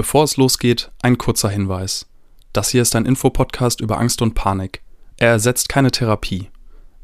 Bevor 0.00 0.24
es 0.24 0.38
losgeht, 0.38 0.90
ein 1.02 1.18
kurzer 1.18 1.50
Hinweis. 1.50 2.06
Das 2.54 2.70
hier 2.70 2.80
ist 2.80 2.96
ein 2.96 3.04
Infopodcast 3.04 3.82
über 3.82 3.98
Angst 3.98 4.22
und 4.22 4.32
Panik. 4.32 4.82
Er 5.18 5.28
ersetzt 5.28 5.68
keine 5.68 5.90
Therapie. 5.90 6.48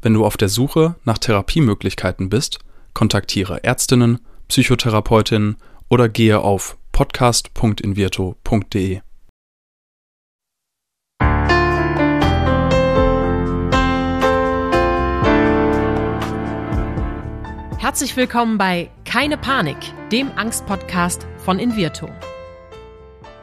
Wenn 0.01 0.15
du 0.15 0.25
auf 0.25 0.35
der 0.35 0.49
Suche 0.49 0.95
nach 1.03 1.19
Therapiemöglichkeiten 1.19 2.29
bist, 2.29 2.57
kontaktiere 2.95 3.63
Ärztinnen, 3.63 4.17
Psychotherapeutinnen 4.47 5.57
oder 5.89 6.09
gehe 6.09 6.39
auf 6.39 6.75
podcast.invirto.de. 6.91 9.01
Herzlich 17.77 18.17
willkommen 18.17 18.57
bei 18.57 18.89
Keine 19.05 19.37
Panik, 19.37 19.77
dem 20.11 20.31
Angstpodcast 20.35 21.27
von 21.37 21.59
Invirto. 21.59 22.09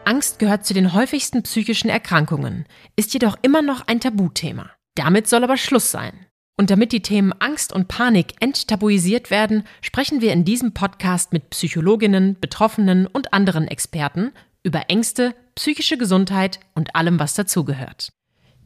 Angst 0.07 0.39
gehört 0.39 0.65
zu 0.65 0.75
den 0.75 0.93
häufigsten 0.93 1.43
psychischen 1.43 1.89
Erkrankungen, 1.89 2.67
ist 2.97 3.13
jedoch 3.15 3.37
immer 3.43 3.63
noch 3.63 3.87
ein 3.87 4.01
Tabuthema. 4.01 4.71
Damit 4.95 5.29
soll 5.29 5.45
aber 5.45 5.57
Schluss 5.57 5.91
sein. 5.91 6.27
Und 6.57 6.71
damit 6.71 6.93
die 6.93 7.03
Themen 7.03 7.33
Angst 7.41 7.73
und 7.73 7.89
Panik 7.89 8.35
enttabuisiert 8.41 9.31
werden, 9.31 9.65
sprechen 9.81 10.21
wir 10.21 10.33
in 10.33 10.45
diesem 10.45 10.73
Podcast 10.73 11.33
mit 11.33 11.51
Psychologinnen, 11.51 12.37
Betroffenen 12.41 13.07
und 13.07 13.33
anderen 13.33 13.67
Experten 13.67 14.33
über 14.63 14.89
Ängste, 14.89 15.35
psychische 15.57 15.99
Gesundheit 15.99 16.61
und 16.75 16.95
allem, 16.95 17.19
was 17.19 17.35
dazugehört. 17.35 18.13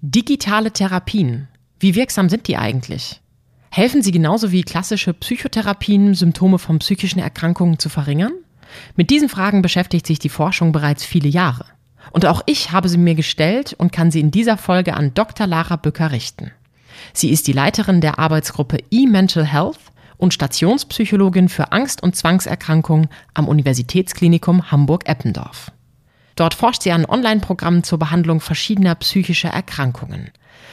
Digitale 0.00 0.72
Therapien. 0.72 1.48
Wie 1.80 1.94
wirksam 1.94 2.28
sind 2.28 2.46
die 2.46 2.56
eigentlich? 2.56 3.20
Helfen 3.70 4.02
sie 4.02 4.12
genauso 4.12 4.52
wie 4.52 4.62
klassische 4.62 5.12
Psychotherapien, 5.14 6.14
Symptome 6.14 6.58
von 6.58 6.78
psychischen 6.78 7.20
Erkrankungen 7.20 7.78
zu 7.78 7.88
verringern? 7.88 8.32
Mit 8.96 9.10
diesen 9.10 9.28
Fragen 9.28 9.62
beschäftigt 9.62 10.06
sich 10.06 10.18
die 10.18 10.28
Forschung 10.28 10.72
bereits 10.72 11.04
viele 11.04 11.28
Jahre. 11.28 11.64
Und 12.10 12.26
auch 12.26 12.42
ich 12.46 12.72
habe 12.72 12.88
sie 12.88 12.98
mir 12.98 13.14
gestellt 13.14 13.74
und 13.78 13.92
kann 13.92 14.10
sie 14.10 14.20
in 14.20 14.30
dieser 14.30 14.56
Folge 14.56 14.94
an 14.94 15.12
Dr. 15.14 15.46
Lara 15.46 15.76
Bücker 15.76 16.10
richten. 16.12 16.52
Sie 17.12 17.30
ist 17.30 17.46
die 17.46 17.52
Leiterin 17.52 18.00
der 18.00 18.18
Arbeitsgruppe 18.18 18.78
E-Mental 18.90 19.44
Health 19.44 19.78
und 20.16 20.34
Stationspsychologin 20.34 21.48
für 21.48 21.72
Angst- 21.72 22.02
und 22.02 22.16
Zwangserkrankungen 22.16 23.08
am 23.34 23.48
Universitätsklinikum 23.48 24.70
Hamburg-Eppendorf. 24.70 25.70
Dort 26.34 26.54
forscht 26.54 26.82
sie 26.82 26.92
an 26.92 27.04
Online-Programmen 27.04 27.82
zur 27.82 27.98
Behandlung 27.98 28.40
verschiedener 28.40 28.94
psychischer 28.96 29.50
Erkrankungen. 29.50 30.30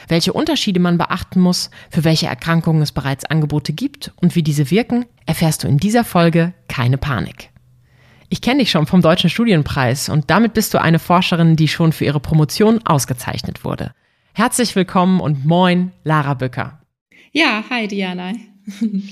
Welche 0.08 0.32
Unterschiede 0.32 0.78
man 0.78 0.98
beachten 0.98 1.40
muss, 1.40 1.70
für 1.90 2.04
welche 2.04 2.26
Erkrankungen 2.26 2.82
es 2.82 2.92
bereits 2.92 3.24
Angebote 3.24 3.72
gibt 3.72 4.12
und 4.16 4.36
wie 4.36 4.42
diese 4.42 4.70
wirken, 4.70 5.06
erfährst 5.26 5.64
du 5.64 5.68
in 5.68 5.78
dieser 5.78 6.04
Folge 6.04 6.54
keine 6.68 6.98
Panik. 6.98 7.50
Ich 8.28 8.40
kenne 8.40 8.60
dich 8.60 8.70
schon 8.70 8.86
vom 8.86 9.02
Deutschen 9.02 9.30
Studienpreis 9.30 10.08
und 10.08 10.30
damit 10.30 10.52
bist 10.52 10.74
du 10.74 10.80
eine 10.80 10.98
Forscherin, 10.98 11.54
die 11.54 11.68
schon 11.68 11.92
für 11.92 12.04
ihre 12.04 12.18
Promotion 12.18 12.84
ausgezeichnet 12.84 13.64
wurde. 13.64 13.94
Herzlich 14.34 14.74
willkommen 14.74 15.20
und 15.20 15.46
moin, 15.46 15.92
Lara 16.02 16.34
Bücker. 16.34 16.82
Ja, 17.32 17.64
hi 17.70 17.86
Diana. 17.86 18.32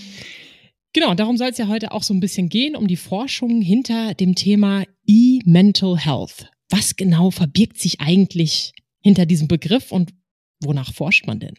genau, 0.92 1.14
darum 1.14 1.36
soll 1.36 1.50
es 1.50 1.58
ja 1.58 1.68
heute 1.68 1.92
auch 1.92 2.02
so 2.02 2.12
ein 2.12 2.20
bisschen 2.20 2.48
gehen, 2.48 2.74
um 2.74 2.88
die 2.88 2.96
Forschung 2.96 3.60
hinter 3.60 4.14
dem 4.14 4.34
Thema 4.34 4.84
E-Mental 5.06 5.96
Health. 5.96 6.50
Was 6.68 6.96
genau 6.96 7.30
verbirgt 7.30 7.78
sich 7.78 8.00
eigentlich 8.00 8.72
hinter 9.00 9.26
diesem 9.26 9.46
Begriff 9.46 9.92
und 9.92 10.12
wonach 10.60 10.92
forscht 10.92 11.26
man 11.26 11.38
denn? 11.38 11.54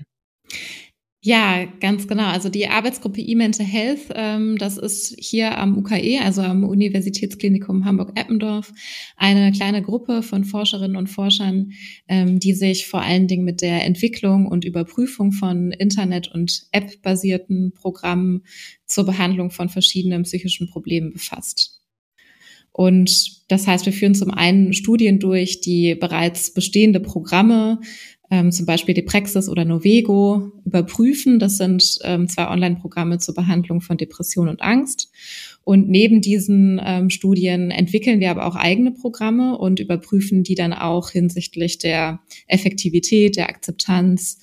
Ja, 1.26 1.66
ganz 1.80 2.08
genau. 2.08 2.28
Also 2.28 2.50
die 2.50 2.68
Arbeitsgruppe 2.68 3.20
E-Mental 3.20 3.66
Health, 3.66 4.12
ähm, 4.14 4.60
das 4.60 4.78
ist 4.78 5.16
hier 5.18 5.58
am 5.58 5.76
UKE, 5.76 6.20
also 6.24 6.44
am 6.44 6.64
Universitätsklinikum 6.64 7.84
Hamburg-Eppendorf, 7.84 8.72
eine 9.18 9.52
kleine 9.52 9.82
Gruppe 9.82 10.22
von 10.22 10.44
Forscherinnen 10.44 10.96
und 10.96 11.08
Forschern, 11.08 11.72
ähm, 12.08 12.38
die 12.40 12.54
sich 12.54 12.86
vor 12.86 13.02
allen 13.02 13.28
Dingen 13.28 13.44
mit 13.44 13.64
der 13.64 13.86
Entwicklung 13.86 14.46
und 14.46 14.66
Überprüfung 14.66 15.32
von 15.32 15.72
Internet- 15.72 16.32
und 16.32 16.68
App-basierten 16.72 17.72
Programmen 17.74 18.44
zur 18.86 19.08
Behandlung 19.08 19.50
von 19.50 19.70
verschiedenen 19.70 20.22
psychischen 20.24 20.70
Problemen 20.70 21.12
befasst. 21.12 21.82
Und 22.78 23.42
das 23.48 23.68
heißt, 23.68 23.86
wir 23.86 23.94
führen 23.94 24.16
zum 24.16 24.32
einen 24.32 24.74
Studien 24.74 25.18
durch, 25.20 25.62
die 25.62 25.96
bereits 25.96 26.54
bestehende 26.54 27.00
Programme 27.00 27.80
ähm, 28.32 28.52
zum 28.52 28.66
Beispiel 28.66 28.94
die 28.94 29.02
Praxis 29.02 29.50
oder 29.50 29.66
Novego 29.66 30.52
überprüfen. 30.66 31.40
Das 31.40 31.58
sind 31.58 32.00
ähm, 32.04 32.28
zwei 32.28 32.48
Online-Programme 32.50 33.20
zur 33.20 33.36
Behandlung 33.36 33.82
von 33.82 33.98
Depression 33.98 34.50
und 34.50 34.62
Angst. 34.62 35.12
Und 35.64 35.90
neben 35.90 36.22
diesen 36.22 36.82
ähm, 36.84 37.10
Studien 37.10 37.72
entwickeln 37.72 38.20
wir 38.20 38.32
aber 38.32 38.46
auch 38.46 38.56
eigene 38.56 38.92
Programme 38.92 39.58
und 39.58 39.80
überprüfen 39.80 40.44
die 40.44 40.56
dann 40.56 40.74
auch 40.74 41.10
hinsichtlich 41.10 41.78
der 41.78 42.20
Effektivität, 42.48 43.36
der 43.36 43.50
Akzeptanz 43.50 44.40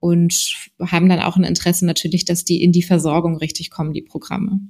und 0.00 0.56
haben 0.80 1.08
dann 1.08 1.20
auch 1.20 1.36
ein 1.36 1.44
Interesse 1.44 1.86
natürlich, 1.86 2.24
dass 2.24 2.44
die 2.44 2.62
in 2.62 2.72
die 2.72 2.82
Versorgung 2.82 3.36
richtig 3.36 3.70
kommen, 3.70 3.92
die 3.92 4.02
Programme. 4.02 4.60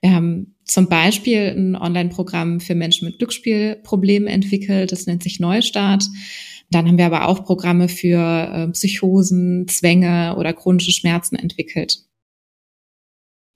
Wir 0.00 0.12
haben 0.12 0.54
zum 0.64 0.88
Beispiel 0.88 1.54
ein 1.56 1.76
Online-Programm 1.76 2.60
für 2.60 2.74
Menschen 2.74 3.06
mit 3.06 3.18
Glücksspielproblemen 3.18 4.28
entwickelt, 4.28 4.92
das 4.92 5.06
nennt 5.06 5.22
sich 5.22 5.38
Neustart. 5.40 6.04
Dann 6.70 6.88
haben 6.88 6.98
wir 6.98 7.06
aber 7.06 7.28
auch 7.28 7.44
Programme 7.44 7.88
für 7.88 8.18
äh, 8.18 8.68
Psychosen, 8.72 9.68
Zwänge 9.68 10.36
oder 10.36 10.52
chronische 10.52 10.92
Schmerzen 10.92 11.36
entwickelt. 11.36 12.04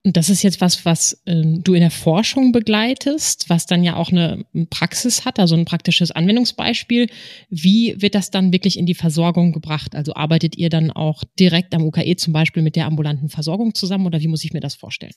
Und 0.05 0.15
das 0.15 0.29
ist 0.29 0.43
jetzt 0.43 0.61
was, 0.61 0.85
was 0.85 1.21
ähm, 1.25 1.61
du 1.61 1.73
in 1.73 1.81
der 1.81 1.91
Forschung 1.91 2.53
begleitest, 2.53 3.49
was 3.49 3.65
dann 3.65 3.83
ja 3.83 3.97
auch 3.97 4.11
eine 4.11 4.45
Praxis 4.69 5.25
hat, 5.25 5.39
also 5.39 5.55
ein 5.55 5.65
praktisches 5.65 6.11
Anwendungsbeispiel. 6.11 7.09
Wie 7.49 8.01
wird 8.01 8.15
das 8.15 8.31
dann 8.31 8.53
wirklich 8.53 8.79
in 8.79 8.85
die 8.85 8.95
Versorgung 8.95 9.51
gebracht? 9.51 9.95
Also 9.95 10.13
arbeitet 10.13 10.55
ihr 10.57 10.69
dann 10.69 10.89
auch 10.89 11.23
direkt 11.37 11.75
am 11.75 11.83
UKE 11.83 12.15
zum 12.15 12.31
Beispiel 12.31 12.63
mit 12.63 12.77
der 12.77 12.85
ambulanten 12.85 13.27
Versorgung 13.27 13.75
zusammen 13.75 14.05
oder 14.05 14.21
wie 14.21 14.29
muss 14.29 14.45
ich 14.45 14.53
mir 14.53 14.61
das 14.61 14.75
vorstellen? 14.75 15.13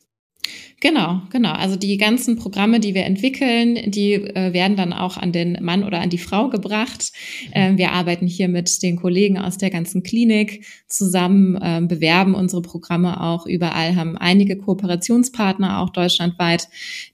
Genau, 0.81 1.23
genau. 1.31 1.53
Also 1.53 1.77
die 1.77 1.97
ganzen 1.97 2.35
Programme, 2.35 2.81
die 2.81 2.93
wir 2.95 3.05
entwickeln, 3.05 3.79
die 3.93 4.15
äh, 4.15 4.53
werden 4.53 4.77
dann 4.77 4.93
auch 4.93 5.17
an 5.17 5.31
den 5.31 5.57
Mann 5.63 5.85
oder 5.85 6.01
an 6.01 6.11
die 6.11 6.19
Frau 6.19 6.49
gebracht. 6.49 7.13
Ähm, 7.53 7.79
wir 7.79 7.93
arbeiten 7.93 8.27
hier 8.27 8.49
mit 8.49 8.83
den 8.83 8.97
Kollegen 8.97 9.39
aus 9.39 9.59
der 9.59 9.71
ganzen 9.71 10.03
Klinik 10.03 10.67
zusammen, 10.89 11.57
ähm, 11.63 11.87
bewerben 11.87 12.35
unsere 12.35 12.63
Programme 12.63 13.21
auch 13.21 13.47
überall, 13.47 13.95
haben 13.95 14.19
einige 14.19 14.57
Kooperationspartner 14.57 15.79
auch 15.79 15.91
deutschlandweit, 15.91 16.67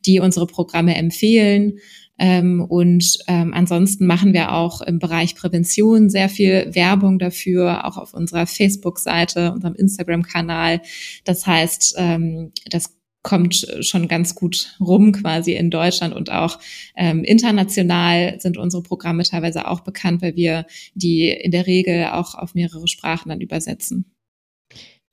die 0.06 0.20
unsere 0.20 0.46
Programme 0.46 0.96
empfehlen. 0.96 1.74
Ähm, 2.18 2.64
und 2.66 3.18
ähm, 3.28 3.52
ansonsten 3.54 4.06
machen 4.06 4.32
wir 4.32 4.52
auch 4.52 4.80
im 4.80 4.98
Bereich 4.98 5.36
Prävention 5.36 6.08
sehr 6.08 6.30
viel 6.30 6.74
Werbung 6.74 7.18
dafür, 7.18 7.84
auch 7.84 7.96
auf 7.98 8.14
unserer 8.14 8.46
Facebook-Seite, 8.46 9.52
unserem 9.52 9.74
Instagram-Kanal. 9.74 10.80
Das 11.24 11.46
heißt, 11.46 11.96
ähm, 11.98 12.52
das 12.70 12.97
kommt 13.28 13.66
schon 13.80 14.08
ganz 14.08 14.34
gut 14.34 14.74
rum 14.80 15.12
quasi 15.12 15.52
in 15.52 15.70
Deutschland 15.70 16.14
und 16.14 16.30
auch 16.30 16.58
ähm, 16.96 17.24
international 17.24 18.40
sind 18.40 18.56
unsere 18.56 18.82
Programme 18.82 19.22
teilweise 19.22 19.68
auch 19.68 19.80
bekannt, 19.80 20.22
weil 20.22 20.34
wir 20.34 20.64
die 20.94 21.28
in 21.28 21.50
der 21.50 21.66
Regel 21.66 22.06
auch 22.06 22.34
auf 22.34 22.54
mehrere 22.54 22.88
Sprachen 22.88 23.28
dann 23.28 23.42
übersetzen. 23.42 24.06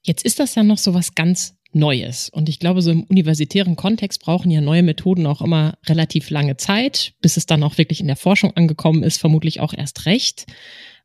Jetzt 0.02 0.24
ist 0.24 0.40
das 0.40 0.56
ja 0.56 0.64
noch 0.64 0.78
so 0.78 0.94
was 0.94 1.14
ganz 1.14 1.58
Neues. 1.74 2.30
Und 2.30 2.48
ich 2.48 2.60
glaube, 2.60 2.82
so 2.82 2.90
im 2.90 3.04
universitären 3.04 3.76
Kontext 3.76 4.22
brauchen 4.22 4.50
ja 4.50 4.62
neue 4.62 4.82
Methoden 4.82 5.26
auch 5.26 5.42
immer 5.42 5.78
relativ 5.86 6.30
lange 6.30 6.56
Zeit, 6.56 7.16
bis 7.20 7.36
es 7.36 7.48
dann 7.48 7.64
auch 7.64 7.78
wirklich 7.78 8.00
in 8.00 8.08
der 8.08 8.16
Forschung 8.16 8.52
angekommen 8.56 9.04
ist, 9.04 9.18
vermutlich 9.18 9.60
auch 9.60 9.74
erst 9.74 10.06
recht. 10.06 10.46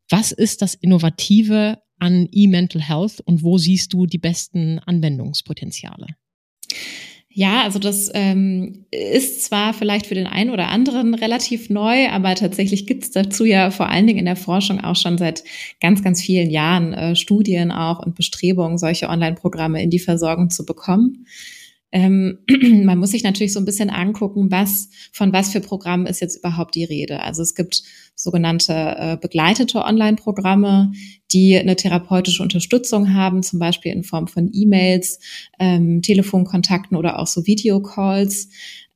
Was 0.08 0.30
ist 0.30 0.62
das 0.62 0.74
Innovative 0.74 1.82
an 1.98 2.28
E-Mental 2.30 2.80
Health 2.80 3.20
und 3.20 3.42
wo 3.42 3.58
siehst 3.58 3.92
du 3.92 4.06
die 4.06 4.18
besten 4.18 4.78
Anwendungspotenziale? 4.78 6.06
Ja, 7.32 7.62
also 7.62 7.78
das 7.78 8.10
ähm, 8.12 8.86
ist 8.90 9.44
zwar 9.44 9.72
vielleicht 9.72 10.06
für 10.06 10.16
den 10.16 10.26
einen 10.26 10.50
oder 10.50 10.68
anderen 10.68 11.14
relativ 11.14 11.70
neu, 11.70 12.08
aber 12.08 12.34
tatsächlich 12.34 12.86
gibt 12.86 13.04
es 13.04 13.12
dazu 13.12 13.44
ja 13.44 13.70
vor 13.70 13.88
allen 13.88 14.08
Dingen 14.08 14.18
in 14.18 14.24
der 14.24 14.34
Forschung 14.34 14.80
auch 14.80 14.96
schon 14.96 15.16
seit 15.16 15.44
ganz, 15.80 16.02
ganz 16.02 16.20
vielen 16.20 16.50
Jahren 16.50 16.92
äh, 16.92 17.14
Studien 17.14 17.70
auch 17.70 18.04
und 18.04 18.16
Bestrebungen, 18.16 18.78
solche 18.78 19.08
Online-Programme 19.08 19.80
in 19.80 19.90
die 19.90 20.00
Versorgung 20.00 20.50
zu 20.50 20.66
bekommen. 20.66 21.26
Ähm, 21.92 22.38
man 22.84 22.98
muss 22.98 23.10
sich 23.10 23.22
natürlich 23.22 23.52
so 23.52 23.58
ein 23.58 23.64
bisschen 23.64 23.90
angucken, 23.90 24.50
was, 24.50 24.88
von 25.12 25.32
was 25.32 25.50
für 25.50 25.60
Programmen 25.60 26.06
ist 26.06 26.20
jetzt 26.20 26.36
überhaupt 26.36 26.74
die 26.74 26.84
Rede. 26.84 27.22
Also 27.22 27.42
es 27.42 27.54
gibt 27.54 27.82
sogenannte 28.14 28.72
äh, 28.72 29.16
begleitete 29.20 29.82
Online-Programme, 29.82 30.92
die 31.32 31.56
eine 31.58 31.76
therapeutische 31.76 32.42
Unterstützung 32.42 33.14
haben, 33.14 33.42
zum 33.42 33.58
Beispiel 33.58 33.92
in 33.92 34.04
Form 34.04 34.28
von 34.28 34.50
E-Mails, 34.52 35.20
ähm, 35.58 36.02
Telefonkontakten 36.02 36.96
oder 36.96 37.18
auch 37.18 37.26
so 37.26 37.46
Videocalls. 37.46 38.48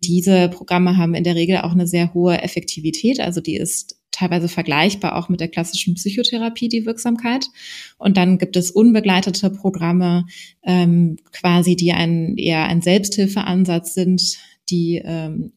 Diese 0.02 0.49
Programme 0.50 0.96
haben 0.96 1.14
in 1.14 1.25
der 1.25 1.35
Regel 1.35 1.58
auch 1.58 1.73
eine 1.73 1.87
sehr 1.87 2.12
hohe 2.12 2.43
Effektivität, 2.43 3.20
also 3.20 3.41
die 3.41 3.56
ist 3.56 3.99
teilweise 4.14 4.49
vergleichbar 4.49 5.16
auch 5.16 5.28
mit 5.28 5.40
der 5.40 5.49
klassischen 5.49 5.94
Psychotherapie, 5.94 6.69
die 6.69 6.87
Wirksamkeit. 6.87 7.46
Und 7.99 8.16
dann 8.16 8.38
gibt 8.38 8.56
es 8.56 8.70
unbegleitete 8.70 9.50
Programme, 9.50 10.26
ähm, 10.62 11.16
quasi, 11.32 11.75
die 11.75 11.93
ein, 11.93 12.37
eher 12.37 12.64
ein 12.64 12.81
Selbsthilfeansatz 12.81 13.94
sind, 13.94 14.38
die 14.70 15.02
ähm, 15.05 15.52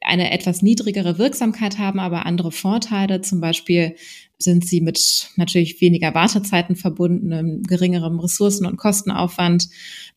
eine 0.00 0.30
etwas 0.30 0.62
niedrigere 0.62 1.18
Wirksamkeit 1.18 1.78
haben, 1.78 1.98
aber 1.98 2.26
andere 2.26 2.52
Vorteile. 2.52 3.20
Zum 3.20 3.40
Beispiel 3.40 3.96
sind 4.38 4.66
sie 4.66 4.80
mit 4.80 5.28
natürlich 5.36 5.80
weniger 5.80 6.14
Wartezeiten 6.14 6.76
verbunden, 6.76 7.62
geringerem 7.64 8.20
Ressourcen- 8.20 8.66
und 8.66 8.76
Kostenaufwand 8.76 9.68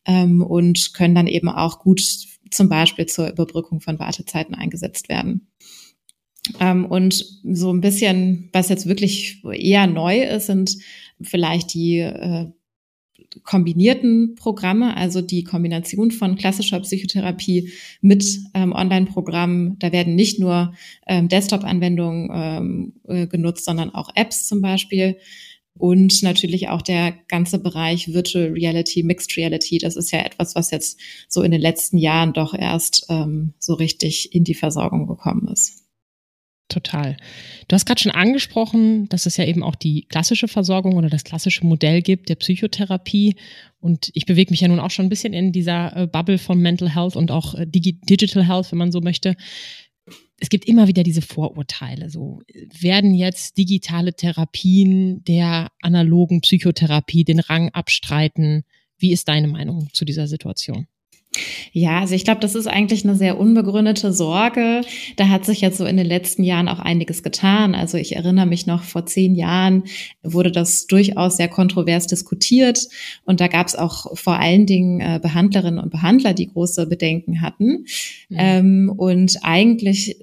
ähm, 0.06 0.42
und 0.42 0.94
können 0.94 1.14
dann 1.14 1.26
eben 1.26 1.48
auch 1.48 1.80
gut 1.80 2.00
zum 2.50 2.68
Beispiel 2.68 3.06
zur 3.06 3.28
Überbrückung 3.28 3.80
von 3.80 3.98
Wartezeiten 3.98 4.54
eingesetzt 4.54 5.08
werden. 5.08 5.48
Ähm, 6.60 6.86
und 6.86 7.24
so 7.42 7.72
ein 7.72 7.80
bisschen, 7.80 8.50
was 8.52 8.68
jetzt 8.68 8.86
wirklich 8.86 9.42
eher 9.44 9.86
neu 9.86 10.22
ist, 10.22 10.46
sind 10.46 10.76
vielleicht 11.20 11.74
die 11.74 11.98
äh, 12.00 12.50
kombinierten 13.42 14.36
Programme, 14.36 14.96
also 14.96 15.20
die 15.20 15.42
Kombination 15.42 16.10
von 16.10 16.36
klassischer 16.36 16.80
Psychotherapie 16.80 17.72
mit 18.00 18.24
ähm, 18.54 18.72
Online-Programmen. 18.72 19.78
Da 19.78 19.92
werden 19.92 20.14
nicht 20.14 20.38
nur 20.38 20.74
ähm, 21.06 21.28
Desktop-Anwendungen 21.28 22.30
ähm, 22.32 22.92
äh, 23.08 23.26
genutzt, 23.26 23.64
sondern 23.64 23.90
auch 23.90 24.10
Apps 24.14 24.46
zum 24.46 24.60
Beispiel. 24.60 25.16
Und 25.76 26.22
natürlich 26.22 26.68
auch 26.68 26.82
der 26.82 27.12
ganze 27.26 27.58
Bereich 27.58 28.12
Virtual 28.14 28.52
Reality, 28.52 29.02
Mixed 29.02 29.36
Reality. 29.36 29.78
Das 29.78 29.96
ist 29.96 30.12
ja 30.12 30.20
etwas, 30.20 30.54
was 30.54 30.70
jetzt 30.70 31.00
so 31.28 31.42
in 31.42 31.50
den 31.50 31.60
letzten 31.60 31.98
Jahren 31.98 32.32
doch 32.32 32.54
erst 32.54 33.06
ähm, 33.08 33.54
so 33.58 33.74
richtig 33.74 34.32
in 34.32 34.44
die 34.44 34.54
Versorgung 34.54 35.08
gekommen 35.08 35.48
ist. 35.48 35.83
Total. 36.68 37.16
Du 37.68 37.74
hast 37.74 37.84
gerade 37.84 38.00
schon 38.00 38.12
angesprochen, 38.12 39.06
dass 39.10 39.26
es 39.26 39.36
ja 39.36 39.44
eben 39.44 39.62
auch 39.62 39.74
die 39.74 40.06
klassische 40.08 40.48
Versorgung 40.48 40.96
oder 40.96 41.10
das 41.10 41.22
klassische 41.22 41.66
Modell 41.66 42.00
gibt 42.00 42.30
der 42.30 42.36
Psychotherapie. 42.36 43.36
Und 43.80 44.10
ich 44.14 44.24
bewege 44.24 44.50
mich 44.50 44.62
ja 44.62 44.68
nun 44.68 44.80
auch 44.80 44.90
schon 44.90 45.04
ein 45.06 45.10
bisschen 45.10 45.34
in 45.34 45.52
dieser 45.52 45.94
äh, 45.94 46.06
Bubble 46.06 46.38
von 46.38 46.58
Mental 46.58 46.94
Health 46.94 47.16
und 47.16 47.30
auch 47.30 47.54
äh, 47.54 47.66
Digital 47.66 48.48
Health, 48.48 48.72
wenn 48.72 48.78
man 48.78 48.92
so 48.92 49.02
möchte. 49.02 49.36
Es 50.40 50.48
gibt 50.48 50.64
immer 50.64 50.88
wieder 50.88 51.02
diese 51.02 51.22
Vorurteile. 51.22 52.08
So 52.08 52.40
werden 52.80 53.14
jetzt 53.14 53.58
digitale 53.58 54.14
Therapien 54.14 55.22
der 55.24 55.68
analogen 55.82 56.40
Psychotherapie 56.40 57.24
den 57.24 57.40
Rang 57.40 57.70
abstreiten? 57.70 58.64
Wie 58.98 59.12
ist 59.12 59.28
deine 59.28 59.48
Meinung 59.48 59.90
zu 59.92 60.06
dieser 60.06 60.26
Situation? 60.26 60.86
Ja, 61.72 62.00
also 62.00 62.14
ich 62.14 62.24
glaube, 62.24 62.40
das 62.40 62.54
ist 62.54 62.66
eigentlich 62.66 63.04
eine 63.04 63.16
sehr 63.16 63.38
unbegründete 63.38 64.12
Sorge. 64.12 64.82
Da 65.16 65.28
hat 65.28 65.44
sich 65.44 65.60
jetzt 65.60 65.78
so 65.78 65.84
in 65.84 65.96
den 65.96 66.06
letzten 66.06 66.44
Jahren 66.44 66.68
auch 66.68 66.78
einiges 66.78 67.22
getan. 67.22 67.74
Also 67.74 67.98
ich 67.98 68.16
erinnere 68.16 68.46
mich 68.46 68.66
noch, 68.66 68.82
vor 68.82 69.06
zehn 69.06 69.34
Jahren 69.34 69.84
wurde 70.22 70.52
das 70.52 70.86
durchaus 70.86 71.36
sehr 71.36 71.48
kontrovers 71.48 72.06
diskutiert. 72.06 72.88
Und 73.24 73.40
da 73.40 73.48
gab 73.48 73.66
es 73.66 73.74
auch 73.74 74.16
vor 74.16 74.38
allen 74.38 74.66
Dingen 74.66 75.00
äh, 75.00 75.18
Behandlerinnen 75.20 75.80
und 75.80 75.90
Behandler, 75.90 76.34
die 76.34 76.48
große 76.48 76.86
Bedenken 76.86 77.40
hatten. 77.40 77.86
Mhm. 78.28 78.36
Ähm, 78.38 78.94
und 78.96 79.38
eigentlich 79.42 80.16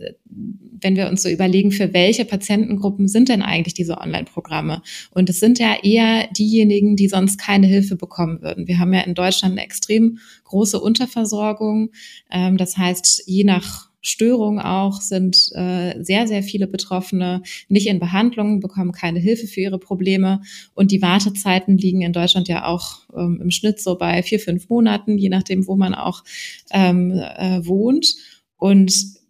wenn 0.81 0.95
wir 0.95 1.09
uns 1.09 1.21
so 1.21 1.29
überlegen, 1.29 1.71
für 1.71 1.93
welche 1.93 2.25
Patientengruppen 2.25 3.07
sind 3.07 3.29
denn 3.29 3.41
eigentlich 3.41 3.73
diese 3.73 3.97
Online-Programme? 3.97 4.81
Und 5.11 5.29
es 5.29 5.39
sind 5.39 5.59
ja 5.59 5.75
eher 5.83 6.27
diejenigen, 6.35 6.95
die 6.95 7.07
sonst 7.07 7.37
keine 7.37 7.67
Hilfe 7.67 7.95
bekommen 7.95 8.41
würden. 8.41 8.67
Wir 8.67 8.79
haben 8.79 8.93
ja 8.93 9.01
in 9.01 9.13
Deutschland 9.13 9.53
eine 9.53 9.63
extrem 9.63 10.17
große 10.45 10.79
Unterversorgung. 10.79 11.91
Ähm, 12.31 12.57
das 12.57 12.77
heißt, 12.77 13.23
je 13.27 13.43
nach 13.43 13.91
Störung 14.01 14.59
auch 14.59 14.99
sind 14.99 15.51
äh, 15.53 16.03
sehr, 16.03 16.27
sehr 16.27 16.41
viele 16.41 16.65
Betroffene 16.65 17.43
nicht 17.69 17.85
in 17.85 17.99
Behandlung, 17.99 18.59
bekommen 18.59 18.91
keine 18.91 19.19
Hilfe 19.19 19.45
für 19.45 19.61
ihre 19.61 19.77
Probleme. 19.77 20.41
Und 20.73 20.89
die 20.89 21.03
Wartezeiten 21.03 21.77
liegen 21.77 22.01
in 22.01 22.13
Deutschland 22.13 22.47
ja 22.47 22.65
auch 22.65 23.01
ähm, 23.15 23.39
im 23.43 23.51
Schnitt 23.51 23.79
so 23.79 23.97
bei 23.97 24.23
vier, 24.23 24.39
fünf 24.39 24.69
Monaten, 24.69 25.19
je 25.19 25.29
nachdem, 25.29 25.67
wo 25.67 25.75
man 25.75 25.93
auch 25.93 26.23
ähm, 26.71 27.11
äh, 27.11 27.63
wohnt. 27.63 28.15
Und 28.57 29.20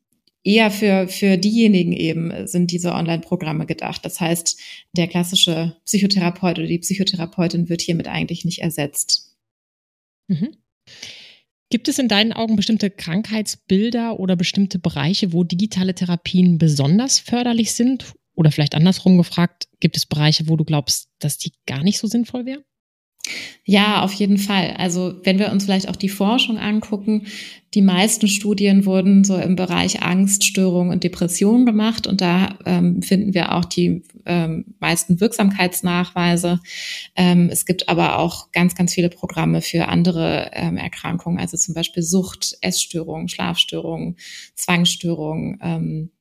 eher 0.43 0.71
für, 0.71 1.07
für 1.07 1.37
diejenigen 1.37 1.93
eben 1.93 2.47
sind 2.47 2.71
diese 2.71 2.93
Online-Programme 2.93 3.65
gedacht. 3.65 4.05
Das 4.05 4.19
heißt, 4.19 4.59
der 4.93 5.07
klassische 5.07 5.77
Psychotherapeut 5.85 6.57
oder 6.57 6.67
die 6.67 6.79
Psychotherapeutin 6.79 7.69
wird 7.69 7.81
hiermit 7.81 8.07
eigentlich 8.07 8.45
nicht 8.45 8.59
ersetzt. 8.59 9.35
Mhm. 10.27 10.57
Gibt 11.69 11.87
es 11.87 11.99
in 11.99 12.09
deinen 12.09 12.33
Augen 12.33 12.57
bestimmte 12.57 12.89
Krankheitsbilder 12.89 14.19
oder 14.19 14.35
bestimmte 14.35 14.77
Bereiche, 14.77 15.31
wo 15.31 15.43
digitale 15.43 15.95
Therapien 15.95 16.57
besonders 16.57 17.19
förderlich 17.19 17.71
sind? 17.73 18.13
Oder 18.35 18.51
vielleicht 18.51 18.75
andersrum 18.75 19.17
gefragt, 19.17 19.67
gibt 19.79 19.95
es 19.95 20.05
Bereiche, 20.05 20.49
wo 20.49 20.57
du 20.57 20.65
glaubst, 20.65 21.09
dass 21.19 21.37
die 21.37 21.53
gar 21.65 21.83
nicht 21.83 21.97
so 21.97 22.07
sinnvoll 22.07 22.45
wären? 22.45 22.63
Ja, 23.63 24.01
auf 24.01 24.13
jeden 24.13 24.37
Fall. 24.37 24.75
Also 24.77 25.13
wenn 25.23 25.37
wir 25.37 25.51
uns 25.51 25.65
vielleicht 25.65 25.87
auch 25.87 25.95
die 25.95 26.09
Forschung 26.09 26.57
angucken, 26.57 27.27
die 27.73 27.81
meisten 27.81 28.27
Studien 28.27 28.85
wurden 28.85 29.23
so 29.23 29.37
im 29.37 29.55
Bereich 29.55 30.01
Angst, 30.01 30.43
Störung 30.43 30.89
und 30.89 31.03
Depression 31.03 31.65
gemacht 31.65 32.05
und 32.07 32.19
da 32.19 32.57
ähm, 32.65 33.01
finden 33.01 33.33
wir 33.33 33.55
auch 33.55 33.63
die 33.63 34.03
ähm, 34.25 34.75
meisten 34.79 35.21
Wirksamkeitsnachweise. 35.21 36.59
Ähm, 37.15 37.49
es 37.49 37.65
gibt 37.65 37.87
aber 37.87 38.17
auch 38.19 38.51
ganz, 38.51 38.75
ganz 38.75 38.93
viele 38.93 39.09
Programme 39.09 39.61
für 39.61 39.87
andere 39.87 40.51
ähm, 40.53 40.75
Erkrankungen, 40.75 41.39
also 41.39 41.55
zum 41.55 41.75
Beispiel 41.75 42.03
Sucht, 42.03 42.57
Essstörungen, 42.61 43.29
Schlafstörungen, 43.29 44.17
Zwangsstörungen. 44.55 46.11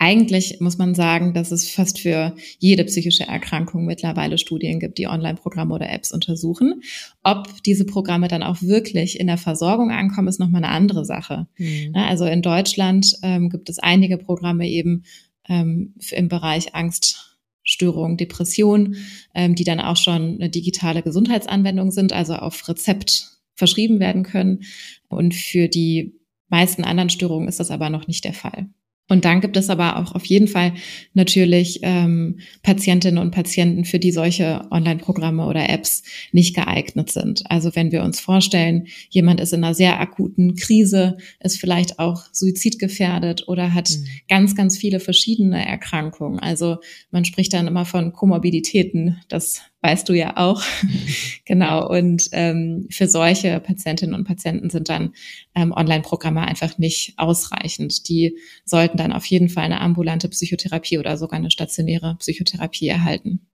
Eigentlich 0.00 0.60
muss 0.60 0.78
man 0.78 0.94
sagen, 0.94 1.34
dass 1.34 1.50
es 1.50 1.68
fast 1.68 1.98
für 1.98 2.36
jede 2.60 2.84
psychische 2.84 3.24
Erkrankung 3.24 3.84
mittlerweile 3.84 4.38
Studien 4.38 4.78
gibt, 4.78 4.96
die 4.96 5.08
Online-Programme 5.08 5.74
oder 5.74 5.90
Apps 5.90 6.12
untersuchen. 6.12 6.82
Ob 7.24 7.62
diese 7.64 7.84
Programme 7.84 8.28
dann 8.28 8.44
auch 8.44 8.62
wirklich 8.62 9.18
in 9.18 9.26
der 9.26 9.38
Versorgung 9.38 9.90
ankommen, 9.90 10.28
ist 10.28 10.38
nochmal 10.38 10.62
eine 10.62 10.72
andere 10.72 11.04
Sache. 11.04 11.48
Mhm. 11.58 11.94
Also 11.94 12.26
in 12.26 12.42
Deutschland 12.42 13.12
ähm, 13.22 13.50
gibt 13.50 13.68
es 13.68 13.80
einige 13.80 14.18
Programme 14.18 14.68
eben 14.68 15.02
ähm, 15.48 15.94
im 16.12 16.28
Bereich 16.28 16.76
Angststörung, 16.76 18.16
Depression, 18.16 18.94
ähm, 19.34 19.56
die 19.56 19.64
dann 19.64 19.80
auch 19.80 19.96
schon 19.96 20.36
eine 20.36 20.48
digitale 20.48 21.02
Gesundheitsanwendung 21.02 21.90
sind, 21.90 22.12
also 22.12 22.34
auf 22.34 22.68
Rezept 22.68 23.38
verschrieben 23.56 23.98
werden 23.98 24.22
können. 24.22 24.60
Und 25.08 25.34
für 25.34 25.66
die 25.66 26.14
meisten 26.48 26.84
anderen 26.84 27.10
Störungen 27.10 27.48
ist 27.48 27.58
das 27.58 27.72
aber 27.72 27.90
noch 27.90 28.06
nicht 28.06 28.24
der 28.24 28.34
Fall. 28.34 28.68
Und 29.08 29.24
dann 29.24 29.40
gibt 29.40 29.56
es 29.56 29.70
aber 29.70 29.96
auch 29.96 30.14
auf 30.14 30.26
jeden 30.26 30.48
Fall 30.48 30.74
natürlich 31.14 31.80
ähm, 31.82 32.40
Patientinnen 32.62 33.18
und 33.18 33.30
Patienten, 33.30 33.84
für 33.84 33.98
die 33.98 34.12
solche 34.12 34.66
Online-Programme 34.70 35.46
oder 35.46 35.68
Apps 35.68 36.02
nicht 36.32 36.54
geeignet 36.54 37.10
sind. 37.10 37.42
Also 37.50 37.74
wenn 37.74 37.90
wir 37.90 38.02
uns 38.02 38.20
vorstellen, 38.20 38.86
jemand 39.08 39.40
ist 39.40 39.52
in 39.54 39.64
einer 39.64 39.74
sehr 39.74 39.98
akuten 39.98 40.54
Krise, 40.56 41.16
ist 41.40 41.58
vielleicht 41.58 41.98
auch 41.98 42.24
suizidgefährdet 42.32 43.48
oder 43.48 43.72
hat 43.72 43.90
mhm. 43.90 44.06
ganz, 44.28 44.54
ganz 44.54 44.76
viele 44.76 45.00
verschiedene 45.00 45.66
Erkrankungen. 45.66 46.38
Also 46.38 46.76
man 47.10 47.24
spricht 47.24 47.54
dann 47.54 47.66
immer 47.66 47.86
von 47.86 48.12
Komorbiditäten. 48.12 49.20
Das 49.28 49.62
weißt 49.80 50.08
du 50.08 50.12
ja 50.12 50.36
auch. 50.36 50.62
genau. 51.44 51.88
Und 51.88 52.28
ähm, 52.32 52.86
für 52.90 53.06
solche 53.06 53.60
Patientinnen 53.60 54.14
und 54.14 54.24
Patienten 54.24 54.70
sind 54.70 54.88
dann 54.88 55.12
ähm, 55.54 55.72
Online-Programme 55.72 56.42
einfach 56.42 56.78
nicht 56.78 57.14
ausreichend. 57.16 58.08
Die 58.08 58.36
sollten 58.64 58.96
dann 58.96 59.12
auf 59.12 59.26
jeden 59.26 59.48
Fall 59.48 59.64
eine 59.64 59.80
ambulante 59.80 60.28
Psychotherapie 60.28 60.98
oder 60.98 61.16
sogar 61.16 61.38
eine 61.38 61.50
stationäre 61.50 62.16
Psychotherapie 62.18 62.88
erhalten. 62.88 63.48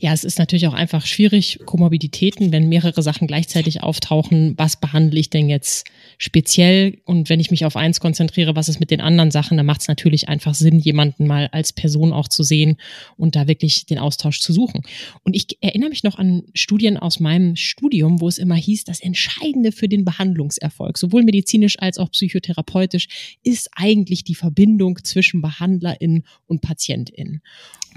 Ja, 0.00 0.12
es 0.12 0.24
ist 0.24 0.38
natürlich 0.38 0.66
auch 0.66 0.74
einfach 0.74 1.06
schwierig, 1.06 1.60
Komorbiditäten, 1.64 2.52
wenn 2.52 2.68
mehrere 2.68 3.02
Sachen 3.02 3.26
gleichzeitig 3.26 3.82
auftauchen, 3.82 4.54
was 4.58 4.76
behandle 4.76 5.18
ich 5.18 5.30
denn 5.30 5.48
jetzt 5.48 5.86
speziell? 6.22 7.00
Und 7.04 7.28
wenn 7.28 7.40
ich 7.40 7.50
mich 7.50 7.64
auf 7.64 7.76
eins 7.76 7.98
konzentriere, 7.98 8.54
was 8.54 8.68
ist 8.68 8.78
mit 8.78 8.92
den 8.92 9.00
anderen 9.00 9.32
Sachen, 9.32 9.56
dann 9.56 9.66
macht 9.66 9.80
es 9.80 9.88
natürlich 9.88 10.28
einfach 10.28 10.54
Sinn, 10.54 10.78
jemanden 10.78 11.26
mal 11.26 11.48
als 11.50 11.72
Person 11.72 12.12
auch 12.12 12.28
zu 12.28 12.44
sehen 12.44 12.76
und 13.16 13.34
da 13.34 13.48
wirklich 13.48 13.86
den 13.86 13.98
Austausch 13.98 14.40
zu 14.40 14.52
suchen. 14.52 14.82
Und 15.24 15.34
ich 15.34 15.58
erinnere 15.60 15.90
mich 15.90 16.04
noch 16.04 16.18
an 16.18 16.44
Studien 16.54 16.96
aus 16.96 17.18
meinem 17.18 17.56
Studium, 17.56 18.20
wo 18.20 18.28
es 18.28 18.38
immer 18.38 18.54
hieß, 18.54 18.84
das 18.84 19.00
Entscheidende 19.00 19.72
für 19.72 19.88
den 19.88 20.04
Behandlungserfolg, 20.04 20.96
sowohl 20.96 21.24
medizinisch 21.24 21.78
als 21.80 21.98
auch 21.98 22.10
psychotherapeutisch, 22.12 23.36
ist 23.42 23.68
eigentlich 23.74 24.22
die 24.22 24.36
Verbindung 24.36 25.00
zwischen 25.02 25.42
Behandlerin 25.42 26.22
und 26.46 26.60
Patientin. 26.60 27.40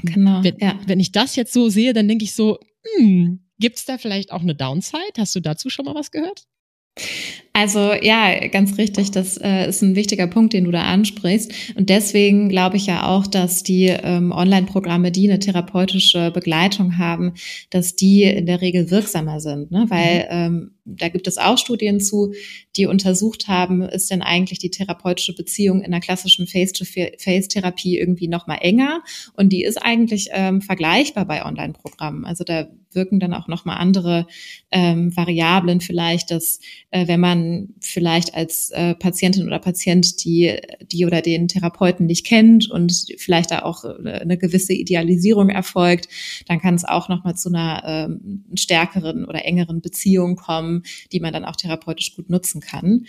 Genau. 0.01 0.43
Wenn, 0.43 0.57
ja. 0.59 0.79
wenn 0.87 0.99
ich 0.99 1.11
das 1.11 1.35
jetzt 1.35 1.53
so 1.53 1.69
sehe, 1.69 1.93
dann 1.93 2.07
denke 2.07 2.25
ich 2.25 2.33
so, 2.33 2.57
hm, 2.97 3.41
gibt 3.59 3.77
es 3.77 3.85
da 3.85 3.99
vielleicht 3.99 4.31
auch 4.31 4.41
eine 4.41 4.55
Downside? 4.55 5.13
Hast 5.17 5.35
du 5.35 5.41
dazu 5.41 5.69
schon 5.69 5.85
mal 5.85 5.93
was 5.93 6.09
gehört? 6.09 6.47
Also 7.55 7.93
ja, 7.93 8.47
ganz 8.49 8.77
richtig. 8.77 9.11
Das 9.11 9.37
äh, 9.37 9.69
ist 9.69 9.81
ein 9.81 9.95
wichtiger 9.95 10.27
Punkt, 10.27 10.51
den 10.51 10.65
du 10.65 10.71
da 10.71 10.83
ansprichst. 10.83 11.53
Und 11.75 11.89
deswegen 11.89 12.49
glaube 12.49 12.75
ich 12.75 12.85
ja 12.85 13.07
auch, 13.07 13.25
dass 13.27 13.63
die 13.63 13.85
ähm, 13.85 14.33
Online-Programme, 14.33 15.09
die 15.09 15.29
eine 15.29 15.39
therapeutische 15.39 16.31
Begleitung 16.31 16.97
haben, 16.97 17.35
dass 17.69 17.95
die 17.95 18.23
in 18.23 18.45
der 18.45 18.59
Regel 18.59 18.91
wirksamer 18.91 19.39
sind. 19.39 19.71
Ne? 19.71 19.85
Weil 19.87 20.23
mhm. 20.23 20.27
ähm, 20.31 20.71
da 20.83 21.07
gibt 21.07 21.27
es 21.27 21.37
auch 21.37 21.57
Studien 21.57 22.01
zu, 22.01 22.33
die 22.75 22.87
untersucht 22.87 23.47
haben, 23.47 23.81
ist 23.81 24.11
denn 24.11 24.21
eigentlich 24.21 24.59
die 24.59 24.69
therapeutische 24.69 25.33
Beziehung 25.33 25.81
in 25.81 25.91
der 25.91 26.01
klassischen 26.01 26.47
Face-to-Face-Therapie 26.47 27.97
irgendwie 27.97 28.27
noch 28.27 28.47
mal 28.47 28.57
enger? 28.57 29.01
Und 29.33 29.53
die 29.53 29.63
ist 29.63 29.77
eigentlich 29.77 30.27
ähm, 30.33 30.61
vergleichbar 30.61 31.25
bei 31.25 31.45
Online-Programmen. 31.45 32.25
Also 32.25 32.43
da 32.43 32.67
wirken 32.91 33.19
dann 33.19 33.33
auch 33.33 33.47
noch 33.47 33.65
mal 33.65 33.75
andere 33.75 34.25
ähm, 34.71 35.15
Variablen 35.15 35.81
vielleicht, 35.81 36.31
dass 36.31 36.59
äh, 36.91 37.07
wenn 37.07 37.19
man 37.19 37.44
man 37.45 37.69
vielleicht 37.81 38.35
als 38.35 38.69
äh, 38.71 38.95
Patientin 38.95 39.47
oder 39.47 39.59
Patient 39.59 40.23
die, 40.23 40.57
die 40.91 41.05
oder 41.05 41.21
den 41.21 41.47
Therapeuten 41.47 42.05
nicht 42.05 42.25
kennt 42.25 42.69
und 42.69 43.05
vielleicht 43.17 43.51
da 43.51 43.63
auch 43.63 43.83
äh, 43.83 44.11
eine 44.19 44.37
gewisse 44.37 44.73
Idealisierung 44.73 45.49
erfolgt, 45.49 46.07
dann 46.47 46.59
kann 46.59 46.75
es 46.75 46.85
auch 46.85 47.09
nochmal 47.09 47.35
zu 47.35 47.49
einer 47.49 47.83
ähm, 47.85 48.45
stärkeren 48.55 49.25
oder 49.25 49.45
engeren 49.45 49.81
Beziehung 49.81 50.35
kommen, 50.35 50.83
die 51.11 51.19
man 51.19 51.33
dann 51.33 51.45
auch 51.45 51.55
therapeutisch 51.55 52.15
gut 52.15 52.29
nutzen 52.29 52.61
kann. 52.61 53.05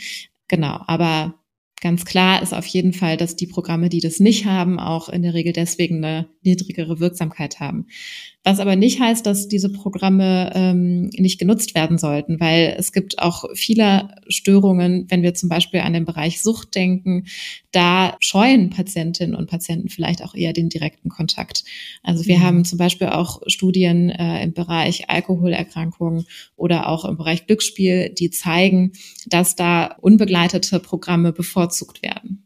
Genau, 0.48 0.80
aber 0.86 1.34
ganz 1.80 2.04
klar 2.04 2.42
ist 2.42 2.54
auf 2.54 2.66
jeden 2.66 2.92
Fall, 2.92 3.16
dass 3.16 3.36
die 3.36 3.46
Programme, 3.46 3.88
die 3.88 4.00
das 4.00 4.20
nicht 4.20 4.46
haben, 4.46 4.78
auch 4.78 5.08
in 5.08 5.22
der 5.22 5.34
Regel 5.34 5.52
deswegen 5.52 6.04
eine 6.04 6.28
niedrigere 6.42 7.00
Wirksamkeit 7.00 7.60
haben. 7.60 7.86
Was 8.46 8.60
aber 8.60 8.76
nicht 8.76 9.00
heißt, 9.00 9.26
dass 9.26 9.48
diese 9.48 9.70
Programme 9.70 10.52
ähm, 10.54 11.10
nicht 11.18 11.40
genutzt 11.40 11.74
werden 11.74 11.98
sollten, 11.98 12.38
weil 12.38 12.76
es 12.78 12.92
gibt 12.92 13.18
auch 13.18 13.46
viele 13.54 14.14
Störungen, 14.28 15.06
wenn 15.08 15.24
wir 15.24 15.34
zum 15.34 15.48
Beispiel 15.48 15.80
an 15.80 15.94
den 15.94 16.04
Bereich 16.04 16.40
Sucht 16.40 16.76
denken, 16.76 17.24
da 17.72 18.16
scheuen 18.20 18.70
Patientinnen 18.70 19.34
und 19.34 19.50
Patienten 19.50 19.88
vielleicht 19.88 20.22
auch 20.22 20.36
eher 20.36 20.52
den 20.52 20.68
direkten 20.68 21.08
Kontakt. 21.08 21.64
Also 22.04 22.26
wir 22.26 22.38
mhm. 22.38 22.42
haben 22.42 22.64
zum 22.64 22.78
Beispiel 22.78 23.08
auch 23.08 23.42
Studien 23.48 24.10
äh, 24.10 24.44
im 24.44 24.52
Bereich 24.52 25.10
Alkoholerkrankungen 25.10 26.24
oder 26.54 26.88
auch 26.88 27.04
im 27.04 27.16
Bereich 27.16 27.48
Glücksspiel, 27.48 28.10
die 28.10 28.30
zeigen, 28.30 28.92
dass 29.26 29.56
da 29.56 29.96
unbegleitete 30.00 30.78
Programme 30.78 31.32
bevorzugt 31.32 32.00
werden 32.00 32.45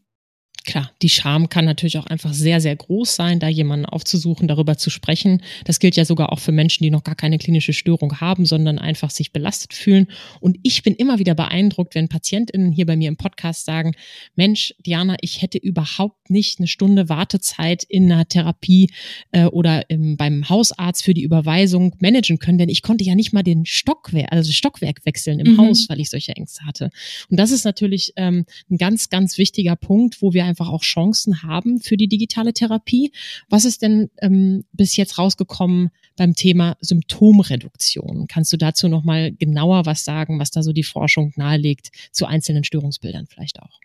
klar, 0.71 0.93
die 1.03 1.09
Scham 1.09 1.49
kann 1.49 1.65
natürlich 1.65 1.99
auch 1.99 2.07
einfach 2.07 2.33
sehr, 2.33 2.61
sehr 2.61 2.77
groß 2.77 3.17
sein, 3.17 3.41
da 3.41 3.49
jemanden 3.49 3.87
aufzusuchen, 3.87 4.47
darüber 4.47 4.77
zu 4.77 4.89
sprechen. 4.89 5.43
Das 5.65 5.81
gilt 5.81 5.97
ja 5.97 6.05
sogar 6.05 6.33
auch 6.33 6.39
für 6.39 6.53
Menschen, 6.53 6.85
die 6.85 6.91
noch 6.91 7.03
gar 7.03 7.17
keine 7.17 7.39
klinische 7.39 7.73
Störung 7.73 8.21
haben, 8.21 8.47
sondern 8.47 8.79
einfach 8.79 9.11
sich 9.11 9.33
belastet 9.33 9.75
fühlen. 9.75 10.07
Und 10.41 10.59
ich 10.63 10.83
bin 10.85 10.95
immer 10.95 11.19
wieder 11.19 11.35
beeindruckt, 11.35 11.97
wenn 11.97 12.09
PatientInnen 12.09 12.71
hier 12.71 12.87
bei 12.87 12.97
mir 12.97 13.09
im 13.09 13.17
Podcast 13.17 13.65
sagen, 13.65 13.97
Mensch, 14.37 14.73
Diana, 14.87 15.17
ich 15.23 15.43
hätte 15.43 15.59
überhaupt 15.59 16.31
nicht 16.31 16.61
eine 16.61 16.69
Stunde 16.69 17.09
Wartezeit 17.09 17.83
in 17.83 18.11
einer 18.11 18.29
Therapie 18.29 18.93
äh, 19.33 19.47
oder 19.47 19.91
im, 19.91 20.17
beim 20.17 20.49
Hausarzt 20.49 21.03
für 21.03 21.15
die 21.15 21.23
Überweisung 21.25 21.97
managen 21.99 22.39
können, 22.39 22.59
denn 22.59 22.69
ich 22.69 22.83
konnte 22.83 23.03
ja 23.03 23.17
nicht 23.17 23.33
mal 23.33 23.43
den 23.43 23.67
Stockwerk, 23.67 24.31
also 24.31 24.49
das 24.49 24.57
Stockwerk 24.57 25.05
wechseln 25.05 25.41
im 25.41 25.55
mhm. 25.55 25.59
Haus, 25.59 25.89
weil 25.89 26.01
ich 26.01 26.11
solche 26.11 26.37
Ängste 26.37 26.65
hatte. 26.65 26.91
Und 27.29 27.41
das 27.41 27.51
ist 27.51 27.65
natürlich 27.65 28.13
ähm, 28.15 28.45
ein 28.71 28.77
ganz, 28.77 29.09
ganz 29.09 29.37
wichtiger 29.37 29.75
Punkt, 29.75 30.23
wo 30.23 30.33
wir 30.33 30.45
einfach 30.45 30.60
auch 30.69 30.83
Chancen 30.83 31.43
haben 31.43 31.81
für 31.81 31.97
die 31.97 32.09
digitale 32.09 32.53
Therapie. 32.53 33.13
Was 33.49 33.65
ist 33.65 33.83
denn 33.83 34.11
ähm, 34.21 34.65
bis 34.73 34.97
jetzt 34.97 35.19
rausgekommen 35.19 35.91
beim 36.17 36.35
Thema 36.35 36.77
Symptomreduktion? 36.81 38.27
Kannst 38.29 38.53
du 38.53 38.57
dazu 38.57 38.89
noch 38.89 39.05
mal 39.05 39.33
genauer 39.33 39.87
was 39.87 40.05
sagen, 40.05 40.39
was 40.39 40.51
da 40.51 40.63
so 40.63 40.73
die 40.73 40.85
Forschung 40.85 41.33
nahelegt 41.37 41.91
zu 42.13 42.27
einzelnen 42.27 42.65
Störungsbildern 42.65 43.27
vielleicht 43.27 43.61
auch? 43.61 43.81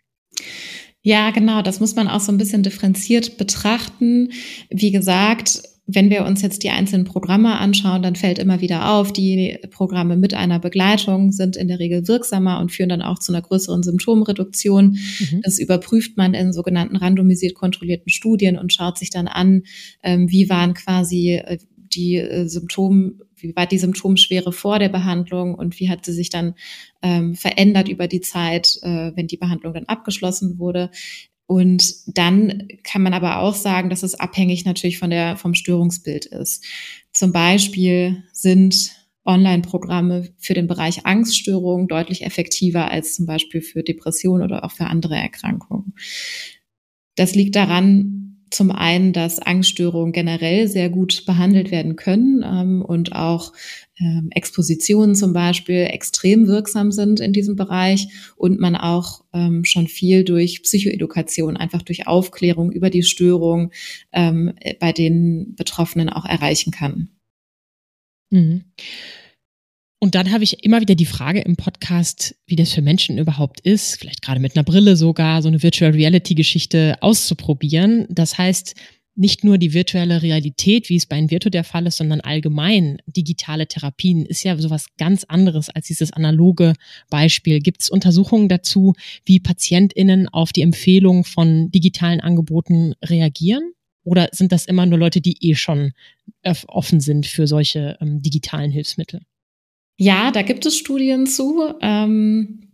Ja, 1.02 1.30
genau. 1.30 1.62
Das 1.62 1.78
muss 1.78 1.94
man 1.94 2.08
auch 2.08 2.20
so 2.20 2.32
ein 2.32 2.38
bisschen 2.38 2.62
differenziert 2.62 3.38
betrachten. 3.38 4.32
Wie 4.70 4.90
gesagt, 4.90 5.62
wenn 5.88 6.10
wir 6.10 6.24
uns 6.24 6.42
jetzt 6.42 6.64
die 6.64 6.70
einzelnen 6.70 7.04
Programme 7.04 7.58
anschauen, 7.58 8.02
dann 8.02 8.16
fällt 8.16 8.40
immer 8.40 8.60
wieder 8.60 8.92
auf, 8.92 9.12
die 9.12 9.58
Programme 9.70 10.16
mit 10.16 10.34
einer 10.34 10.58
Begleitung 10.58 11.30
sind 11.30 11.56
in 11.56 11.68
der 11.68 11.78
Regel 11.78 12.08
wirksamer 12.08 12.58
und 12.58 12.72
führen 12.72 12.88
dann 12.88 13.02
auch 13.02 13.20
zu 13.20 13.32
einer 13.32 13.42
größeren 13.42 13.84
Symptomreduktion. 13.84 14.98
Mhm. 15.18 15.40
Das 15.42 15.60
überprüft 15.60 16.16
man 16.16 16.34
in 16.34 16.52
sogenannten 16.52 16.96
randomisiert 16.96 17.54
kontrollierten 17.54 18.10
Studien 18.10 18.58
und 18.58 18.72
schaut 18.72 18.98
sich 18.98 19.10
dann 19.10 19.28
an, 19.28 19.62
ähm, 20.02 20.28
wie 20.28 20.50
waren 20.50 20.74
quasi 20.74 21.34
äh, 21.34 21.58
die 21.76 22.16
äh, 22.16 22.48
Symptome, 22.48 23.12
wie 23.36 23.54
war 23.54 23.66
die 23.66 23.78
Symptomschwere 23.78 24.50
vor 24.50 24.80
der 24.80 24.88
Behandlung 24.88 25.54
und 25.54 25.78
wie 25.78 25.88
hat 25.88 26.04
sie 26.04 26.12
sich 26.12 26.30
dann 26.30 26.54
ähm, 27.00 27.36
verändert 27.36 27.88
über 27.88 28.08
die 28.08 28.20
Zeit, 28.20 28.78
äh, 28.82 29.12
wenn 29.14 29.28
die 29.28 29.36
Behandlung 29.36 29.72
dann 29.72 29.84
abgeschlossen 29.84 30.58
wurde. 30.58 30.90
Und 31.46 31.94
dann 32.06 32.68
kann 32.82 33.02
man 33.02 33.14
aber 33.14 33.38
auch 33.38 33.54
sagen, 33.54 33.88
dass 33.88 34.02
es 34.02 34.14
abhängig 34.14 34.64
natürlich 34.64 34.98
von 34.98 35.10
der, 35.10 35.36
vom 35.36 35.54
Störungsbild 35.54 36.26
ist. 36.26 36.64
Zum 37.12 37.32
Beispiel 37.32 38.24
sind 38.32 38.90
Online-Programme 39.24 40.28
für 40.38 40.54
den 40.54 40.66
Bereich 40.66 41.04
Angststörungen 41.04 41.88
deutlich 41.88 42.24
effektiver 42.24 42.90
als 42.90 43.14
zum 43.14 43.26
Beispiel 43.26 43.60
für 43.60 43.82
Depressionen 43.82 44.42
oder 44.44 44.64
auch 44.64 44.72
für 44.72 44.86
andere 44.86 45.16
Erkrankungen. 45.16 45.94
Das 47.16 47.34
liegt 47.34 47.56
daran, 47.56 48.26
zum 48.50 48.70
einen, 48.70 49.12
dass 49.12 49.40
Angststörungen 49.40 50.12
generell 50.12 50.68
sehr 50.68 50.88
gut 50.88 51.24
behandelt 51.26 51.70
werden 51.70 51.96
können 51.96 52.44
ähm, 52.44 52.82
und 52.82 53.14
auch 53.14 53.52
ähm, 53.98 54.28
Expositionen 54.30 55.14
zum 55.14 55.32
Beispiel 55.32 55.86
extrem 55.90 56.46
wirksam 56.46 56.92
sind 56.92 57.20
in 57.20 57.32
diesem 57.32 57.56
Bereich 57.56 58.08
und 58.36 58.60
man 58.60 58.76
auch 58.76 59.24
ähm, 59.32 59.64
schon 59.64 59.88
viel 59.88 60.24
durch 60.24 60.62
Psychoedukation, 60.62 61.56
einfach 61.56 61.82
durch 61.82 62.06
Aufklärung 62.06 62.72
über 62.72 62.90
die 62.90 63.02
Störung 63.02 63.72
ähm, 64.12 64.52
bei 64.80 64.92
den 64.92 65.54
Betroffenen 65.56 66.08
auch 66.08 66.24
erreichen 66.24 66.70
kann. 66.72 67.08
Mhm. 68.30 68.64
Und 69.98 70.14
dann 70.14 70.30
habe 70.30 70.44
ich 70.44 70.62
immer 70.62 70.80
wieder 70.82 70.94
die 70.94 71.06
Frage 71.06 71.40
im 71.40 71.56
Podcast, 71.56 72.36
wie 72.46 72.56
das 72.56 72.72
für 72.72 72.82
Menschen 72.82 73.16
überhaupt 73.16 73.60
ist, 73.60 73.98
vielleicht 73.98 74.20
gerade 74.20 74.40
mit 74.40 74.54
einer 74.54 74.62
Brille 74.62 74.94
sogar, 74.94 75.40
so 75.40 75.48
eine 75.48 75.62
Virtual 75.62 75.92
Reality 75.92 76.34
Geschichte 76.34 76.96
auszuprobieren. 77.00 78.06
Das 78.10 78.36
heißt, 78.36 78.74
nicht 79.16 79.44
nur 79.44 79.56
die 79.58 79.72
virtuelle 79.72 80.22
Realität, 80.22 80.88
wie 80.90 80.96
es 80.96 81.06
bei 81.06 81.18
Invirtu 81.18 81.48
der 81.48 81.64
Fall 81.64 81.86
ist, 81.86 81.96
sondern 81.96 82.20
allgemein 82.20 82.98
digitale 83.06 83.66
Therapien 83.66 84.26
ist 84.26 84.44
ja 84.44 84.56
sowas 84.58 84.86
ganz 84.98 85.24
anderes 85.24 85.70
als 85.70 85.86
dieses 85.86 86.12
analoge 86.12 86.74
Beispiel. 87.08 87.60
Gibt 87.60 87.82
es 87.82 87.90
Untersuchungen 87.90 88.48
dazu, 88.48 88.94
wie 89.24 89.40
PatientInnen 89.40 90.28
auf 90.28 90.52
die 90.52 90.62
Empfehlung 90.62 91.24
von 91.24 91.70
digitalen 91.70 92.20
Angeboten 92.20 92.92
reagieren? 93.02 93.72
Oder 94.04 94.28
sind 94.32 94.52
das 94.52 94.66
immer 94.66 94.86
nur 94.86 94.98
Leute, 94.98 95.20
die 95.20 95.36
eh 95.40 95.54
schon 95.54 95.92
offen 96.68 97.00
sind 97.00 97.26
für 97.26 97.46
solche 97.46 97.96
ähm, 98.00 98.22
digitalen 98.22 98.70
Hilfsmittel? 98.70 99.20
Ja, 99.98 100.30
da 100.30 100.42
gibt 100.42 100.66
es 100.66 100.76
Studien 100.76 101.26
zu. 101.26 101.72
Ähm, 101.80 102.65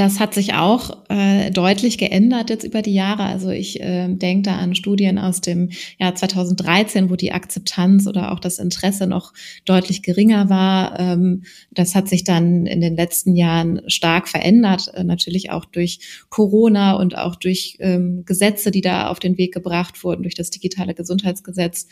das 0.00 0.20
hat 0.20 0.34
sich 0.34 0.54
auch 0.54 1.04
äh, 1.08 1.50
deutlich 1.50 1.98
geändert 1.98 2.50
jetzt 2.50 2.64
über 2.64 2.82
die 2.82 2.94
Jahre. 2.94 3.24
Also 3.24 3.50
ich 3.50 3.80
äh, 3.80 4.08
denke 4.08 4.50
da 4.50 4.56
an 4.56 4.74
Studien 4.74 5.18
aus 5.18 5.40
dem 5.40 5.70
Jahr 5.98 6.14
2013, 6.14 7.10
wo 7.10 7.16
die 7.16 7.32
Akzeptanz 7.32 8.06
oder 8.06 8.32
auch 8.32 8.40
das 8.40 8.58
Interesse 8.58 9.06
noch 9.06 9.32
deutlich 9.64 10.02
geringer 10.02 10.48
war. 10.48 10.98
Ähm, 10.98 11.44
das 11.70 11.94
hat 11.94 12.08
sich 12.08 12.24
dann 12.24 12.66
in 12.66 12.80
den 12.80 12.96
letzten 12.96 13.36
Jahren 13.36 13.82
stark 13.86 14.28
verändert, 14.28 14.90
äh, 14.94 15.04
natürlich 15.04 15.50
auch 15.50 15.64
durch 15.66 16.00
Corona 16.30 16.94
und 16.94 17.16
auch 17.16 17.36
durch 17.36 17.76
ähm, 17.80 18.24
Gesetze, 18.24 18.70
die 18.70 18.80
da 18.80 19.08
auf 19.08 19.20
den 19.20 19.38
Weg 19.38 19.52
gebracht 19.54 20.02
wurden, 20.02 20.22
durch 20.22 20.34
das 20.34 20.50
digitale 20.50 20.94
Gesundheitsgesetz. 20.94 21.86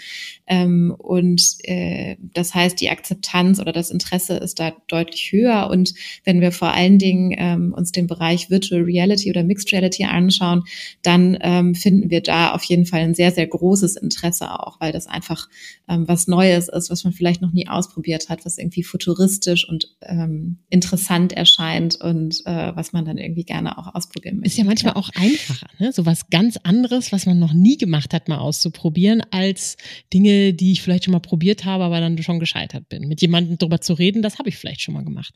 Ähm, 0.47 0.95
und 0.97 1.57
äh, 1.65 2.17
das 2.35 2.55
heißt, 2.55 2.81
die 2.81 2.91
Akzeptanz 2.91 3.61
oder 3.61 3.73
das 3.73 3.91
Interesse 3.91 4.39
ist 4.39 4.59
da 4.59 4.73
deutlich 4.89 5.31
höher. 5.31 5.69
Und 5.71 5.95
wenn 6.25 6.41
wir 6.41 6.53
vor 6.53 6.73
allen 6.73 6.99
Dingen 6.99 7.35
ähm, 7.37 7.75
uns 7.75 7.92
den 7.93 8.07
Bereich 8.07 8.51
Virtual 8.51 8.83
Reality 8.83 9.31
oder 9.31 9.45
Mixed 9.45 9.73
Reality 9.73 10.05
anschauen, 10.05 10.65
dann 11.03 11.39
ähm, 11.41 11.75
finden 11.75 12.11
wir 12.11 12.23
da 12.23 12.53
auf 12.53 12.65
jeden 12.65 12.87
Fall 12.87 13.01
ein 13.01 13.15
sehr, 13.15 13.31
sehr 13.33 13.47
großes 13.47 13.97
Interesse 13.97 14.51
auch, 14.51 14.81
weil 14.81 14.93
das 14.93 15.07
einfach 15.07 15.49
ähm, 15.89 16.07
was 16.09 16.27
Neues 16.27 16.69
ist, 16.69 16.91
was 16.91 17.05
man 17.05 17.13
vielleicht 17.13 17.43
noch 17.43 17.53
nie 17.53 17.69
ausprobiert 17.69 18.29
hat, 18.29 18.45
was 18.45 18.59
irgendwie 18.59 18.83
futuristisch 18.83 19.69
und 19.69 19.89
ähm, 20.03 20.59
interessant 20.71 21.33
erscheint 21.33 22.01
und 22.01 22.43
äh, 22.47 22.75
was 22.75 22.93
man 22.93 23.05
dann 23.05 23.19
irgendwie 23.19 23.45
gerne 23.45 23.79
auch 23.79 23.95
ausprobieren 23.95 24.37
möchte. 24.37 24.49
Ist 24.49 24.59
ja 24.59 24.65
manchmal 24.65 24.95
auch 24.95 25.11
einfacher, 25.15 25.67
ne? 25.79 25.93
so 25.93 26.07
was 26.07 26.31
ganz 26.31 26.57
anderes, 26.63 27.13
was 27.13 27.27
man 27.27 27.39
noch 27.39 27.53
nie 27.53 27.77
gemacht 27.77 28.15
hat, 28.15 28.29
mal 28.29 28.39
auszuprobieren, 28.39 29.23
als 29.31 29.77
Dinge, 30.13 30.55
die 30.55 30.73
ich 30.73 30.83
vielleicht 30.83 31.05
schon 31.05 31.13
mal 31.13 31.21
probiert 31.21 31.65
habe, 31.65 31.85
aber 31.85 32.01
dann 32.01 32.21
schon 32.23 32.41
gescheitert 32.41 32.89
bin. 32.89 33.09
Mit 33.09 33.21
jemandem 33.21 33.59
darüber 33.59 33.81
zu 33.81 33.95
reden, 33.95 34.23
das 34.23 34.39
habe 34.39 34.49
ich 34.49 34.57
vielleicht 34.57 34.81
schon 34.81 34.95
mal 34.95 35.05
gemacht. 35.05 35.35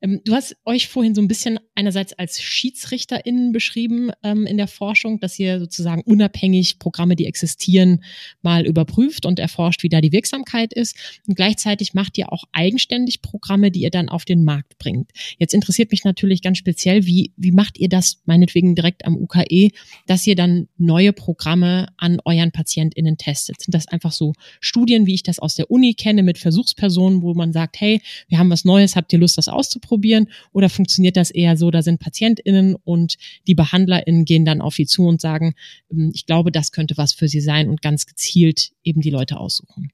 Ähm, 0.00 0.20
du 0.24 0.34
hast 0.34 0.56
euch 0.64 0.88
vorhin 0.88 1.14
so 1.14 1.20
ein 1.20 1.28
bisschen 1.28 1.58
einerseits 1.90 2.12
als 2.12 2.40
SchiedsrichterInnen 2.40 3.50
beschrieben 3.50 4.10
ähm, 4.22 4.46
in 4.46 4.56
der 4.56 4.68
Forschung, 4.68 5.18
dass 5.18 5.36
ihr 5.40 5.58
sozusagen 5.58 6.02
unabhängig 6.02 6.78
Programme, 6.78 7.16
die 7.16 7.26
existieren, 7.26 8.04
mal 8.42 8.64
überprüft 8.64 9.26
und 9.26 9.40
erforscht, 9.40 9.82
wie 9.82 9.88
da 9.88 10.00
die 10.00 10.12
Wirksamkeit 10.12 10.72
ist. 10.72 10.96
Und 11.26 11.34
gleichzeitig 11.34 11.92
macht 11.92 12.16
ihr 12.16 12.32
auch 12.32 12.44
eigenständig 12.52 13.22
Programme, 13.22 13.72
die 13.72 13.80
ihr 13.80 13.90
dann 13.90 14.08
auf 14.08 14.24
den 14.24 14.44
Markt 14.44 14.78
bringt. 14.78 15.10
Jetzt 15.38 15.52
interessiert 15.52 15.90
mich 15.90 16.04
natürlich 16.04 16.42
ganz 16.42 16.58
speziell, 16.58 17.06
wie, 17.06 17.32
wie 17.36 17.50
macht 17.50 17.76
ihr 17.78 17.88
das 17.88 18.22
meinetwegen 18.24 18.76
direkt 18.76 19.04
am 19.04 19.16
UKE, 19.16 19.70
dass 20.06 20.26
ihr 20.28 20.36
dann 20.36 20.68
neue 20.78 21.12
Programme 21.12 21.88
an 21.96 22.20
euren 22.24 22.52
PatientInnen 22.52 23.16
testet? 23.16 23.60
Sind 23.60 23.74
das 23.74 23.88
einfach 23.88 24.12
so 24.12 24.34
Studien, 24.60 25.06
wie 25.06 25.14
ich 25.14 25.24
das 25.24 25.40
aus 25.40 25.56
der 25.56 25.72
Uni 25.72 25.94
kenne, 25.94 26.22
mit 26.22 26.38
Versuchspersonen, 26.38 27.22
wo 27.22 27.34
man 27.34 27.52
sagt, 27.52 27.80
hey, 27.80 28.00
wir 28.28 28.38
haben 28.38 28.50
was 28.50 28.64
Neues, 28.64 28.94
habt 28.94 29.12
ihr 29.12 29.18
Lust, 29.18 29.38
das 29.38 29.48
auszuprobieren? 29.48 30.28
Oder 30.52 30.68
funktioniert 30.68 31.16
das 31.16 31.32
eher 31.32 31.56
so, 31.56 31.72
sind 31.82 32.00
PatientInnen 32.00 32.74
und 32.74 33.16
die 33.46 33.54
BehandlerInnen 33.54 34.24
gehen 34.24 34.44
dann 34.44 34.60
auf 34.60 34.74
sie 34.74 34.86
zu 34.86 35.06
und 35.06 35.20
sagen, 35.20 35.54
ähm, 35.90 36.10
ich 36.14 36.26
glaube, 36.26 36.52
das 36.52 36.72
könnte 36.72 36.96
was 36.96 37.12
für 37.12 37.28
sie 37.28 37.40
sein 37.40 37.68
und 37.68 37.82
ganz 37.82 38.06
gezielt 38.06 38.72
eben 38.82 39.00
die 39.00 39.10
Leute 39.10 39.38
aussuchen. 39.38 39.92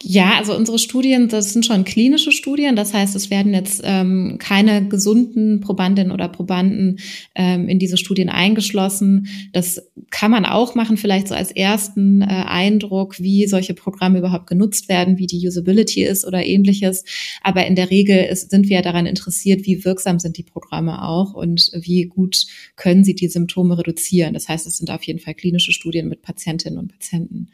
Ja, 0.00 0.38
also 0.38 0.54
unsere 0.54 0.78
Studien, 0.78 1.26
das 1.28 1.52
sind 1.52 1.66
schon 1.66 1.82
klinische 1.82 2.30
Studien. 2.30 2.76
Das 2.76 2.94
heißt, 2.94 3.16
es 3.16 3.30
werden 3.30 3.52
jetzt 3.52 3.80
ähm, 3.82 4.36
keine 4.38 4.86
gesunden 4.86 5.60
Probandinnen 5.60 6.12
oder 6.12 6.28
Probanden 6.28 7.00
ähm, 7.34 7.68
in 7.68 7.80
diese 7.80 7.96
Studien 7.96 8.28
eingeschlossen. 8.28 9.26
Das 9.52 9.82
kann 10.10 10.30
man 10.30 10.44
auch 10.44 10.76
machen, 10.76 10.98
vielleicht 10.98 11.26
so 11.26 11.34
als 11.34 11.50
ersten 11.50 12.22
äh, 12.22 12.26
Eindruck, 12.26 13.18
wie 13.18 13.48
solche 13.48 13.74
Programme 13.74 14.20
überhaupt 14.20 14.46
genutzt 14.46 14.88
werden, 14.88 15.18
wie 15.18 15.26
die 15.26 15.44
Usability 15.44 16.04
ist 16.04 16.24
oder 16.24 16.46
ähnliches. 16.46 17.04
Aber 17.42 17.66
in 17.66 17.74
der 17.74 17.90
Regel 17.90 18.18
ist, 18.18 18.50
sind 18.50 18.68
wir 18.68 18.82
daran 18.82 19.04
interessiert, 19.04 19.66
wie 19.66 19.84
wirksam 19.84 20.20
sind 20.20 20.36
die 20.38 20.44
Programme 20.44 21.02
auch 21.02 21.34
und 21.34 21.72
wie 21.74 22.04
gut 22.04 22.46
können 22.76 23.02
sie 23.02 23.16
die 23.16 23.28
Symptome 23.28 23.76
reduzieren. 23.76 24.34
Das 24.34 24.48
heißt, 24.48 24.64
es 24.64 24.76
sind 24.76 24.92
auf 24.92 25.02
jeden 25.02 25.18
Fall 25.18 25.34
klinische 25.34 25.72
Studien 25.72 26.08
mit 26.08 26.22
Patientinnen 26.22 26.78
und 26.78 26.92
Patienten. 26.92 27.48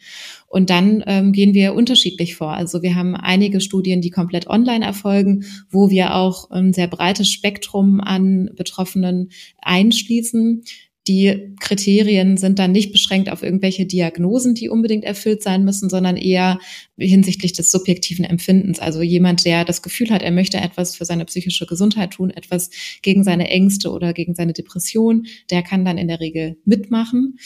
Und 0.55 0.71
dann 0.71 1.03
ähm, 1.09 1.33
gehen 1.33 1.53
wir 1.53 1.75
unterschiedlich 1.75 2.37
vor. 2.37 2.53
Also 2.53 2.81
wir 2.81 2.95
haben 2.95 3.17
einige 3.17 3.61
Studien, 3.61 4.01
die 4.01 4.11
komplett 4.11 4.47
online 4.47 4.85
erfolgen, 4.85 5.47
wo 5.69 5.91
wir 5.91 6.15
auch 6.15 6.49
ein 6.49 6.73
sehr 6.73 6.87
breites 6.87 7.29
Spektrum 7.29 8.01
an 8.01 8.51
Betroffenen 8.55 9.31
einschließen. 9.63 10.63
Die 11.09 11.57
Kriterien 11.59 12.37
sind 12.37 12.61
dann 12.61 12.71
nicht 12.71 12.93
beschränkt 12.93 13.33
auf 13.33 13.43
irgendwelche 13.43 13.85
Diagnosen, 13.85 14.55
die 14.55 14.69
unbedingt 14.69 15.03
erfüllt 15.03 15.43
sein 15.43 15.65
müssen, 15.65 15.91
sondern 15.91 16.17
eher 16.17 16.61
hinsichtlich 16.97 17.53
des 17.53 17.73
subjektiven 17.73 18.25
Empfindens. 18.25 18.79
Also 18.79 19.03
jemand, 19.03 19.45
der 19.45 19.65
das 19.65 19.83
Gefühl 19.83 20.11
hat, 20.11 20.23
er 20.23 20.31
möchte 20.31 20.59
etwas 20.59 20.95
für 20.95 21.05
seine 21.05 21.25
psychische 21.25 21.67
Gesundheit 21.67 22.13
tun, 22.13 22.31
etwas 22.31 22.71
gegen 23.03 23.25
seine 23.25 23.49
Ängste 23.49 23.91
oder 23.91 24.13
gegen 24.13 24.37
seine 24.37 24.53
Depression, 24.53 25.27
der 25.51 25.65
kann 25.65 25.85
dann 25.85 25.99
in 25.99 26.07
der 26.07 26.21
Regel 26.21 26.59
mitmachen. 26.65 27.39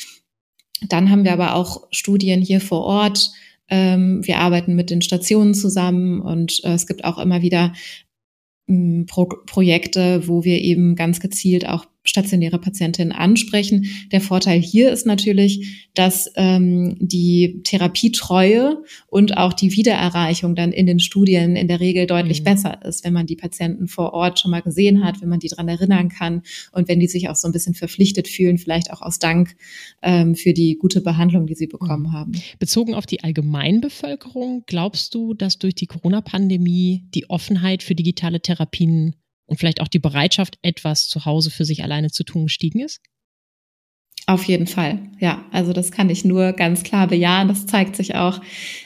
Dann 0.89 1.11
haben 1.11 1.25
wir 1.25 1.33
aber 1.33 1.55
auch 1.55 1.87
Studien 1.91 2.41
hier 2.41 2.61
vor 2.61 2.83
Ort, 2.83 3.31
ähm, 3.69 4.27
wir 4.27 4.39
arbeiten 4.39 4.75
mit 4.75 4.91
den 4.91 5.03
Stationen 5.03 5.55
zusammen 5.55 6.21
und 6.21 6.65
äh, 6.65 6.73
es 6.73 6.87
gibt 6.87 7.05
auch 7.05 7.19
immer 7.19 7.43
wieder 7.43 7.75
ähm, 8.67 9.07
Pro 9.07 9.27
Projekte, 9.47 10.27
wo 10.27 10.45
wir 10.45 10.61
eben 10.61 10.95
ganz 10.95 11.21
gezielt 11.21 11.69
auch 11.69 11.87
stationäre 12.05 12.59
Patientinnen 12.59 13.13
ansprechen. 13.13 13.87
Der 14.13 14.21
Vorteil 14.21 14.61
hier 14.61 14.91
ist 14.93 15.07
natürlich, 15.07 15.89
dass 15.95 16.31
ähm, 16.37 16.97
die 17.01 17.61
Therapietreue 17.65 18.83
und 19.09 19.37
auch 19.37 19.53
die 19.53 19.77
Wiedererreichung 19.77 20.55
dann 20.55 20.73
in 20.73 20.87
den 20.87 21.01
Studien 21.01 21.57
in 21.57 21.69
der 21.69 21.81
Regel 21.81 22.07
deutlich 22.07 22.41
mhm. 22.41 22.45
besser 22.45 22.85
ist, 22.85 23.05
wenn 23.05 23.13
man 23.13 23.27
die 23.27 23.37
Patienten 23.37 23.89
vor 23.89 24.15
Ort 24.15 24.41
schon 24.41 24.51
mal 24.51 24.63
gesehen 24.63 25.05
hat, 25.05 25.21
wenn 25.21 25.29
man 25.29 25.41
die 25.41 25.49
dran 25.49 25.69
erinnern 25.69 26.09
kann 26.09 26.43
und 26.73 26.89
wenn 26.89 27.01
die 27.01 27.09
sich 27.09 27.29
auch 27.29 27.37
so 27.37 27.49
ein 27.49 27.53
bisschen 27.53 27.75
verpflichtet 27.75 28.29
fühlen, 28.29 28.59
vielleicht 28.59 28.93
auch 28.93 29.03
aus 29.03 29.19
Dank 29.19 29.57
ähm, 30.03 30.35
für 30.35 30.53
die 30.53 30.77
gute 30.77 31.01
Behandlung, 31.01 31.47
die 31.47 31.55
sie 31.55 31.67
bekommen 31.67 32.05
mhm. 32.05 32.13
haben. 32.13 32.33
Bezogen 32.59 32.95
auf 32.95 33.07
die 33.07 33.23
Allgemeinbevölkerung, 33.23 34.65
glaubst 34.67 35.15
du, 35.15 35.35
dass 35.35 35.59
durch 35.59 35.75
die 35.75 35.87
Corona-Pandemie 35.87 37.05
die 37.15 37.29
Offenheit 37.29 37.83
für 37.83 37.95
digitale 37.95 38.41
Therapien 38.41 39.15
und 39.49 39.59
vielleicht 39.59 39.81
auch 39.81 39.89
die 39.89 39.99
Bereitschaft, 39.99 40.59
etwas 40.63 41.09
zu 41.09 41.25
Hause 41.25 41.51
für 41.51 41.65
sich 41.65 41.83
alleine 41.83 42.11
zu 42.11 42.23
tun, 42.23 42.45
gestiegen 42.45 42.81
ist? 42.81 43.01
Auf 44.27 44.45
jeden 44.45 44.67
Fall, 44.67 45.01
ja. 45.19 45.45
Also 45.53 45.73
das 45.73 45.91
kann 45.91 46.11
ich 46.11 46.25
nur 46.25 46.53
ganz 46.53 46.83
klar 46.83 47.07
bejahen. 47.07 47.49
Das 47.49 47.67
zeigt 47.67 47.97
sich 47.97 48.15
auch 48.15 48.43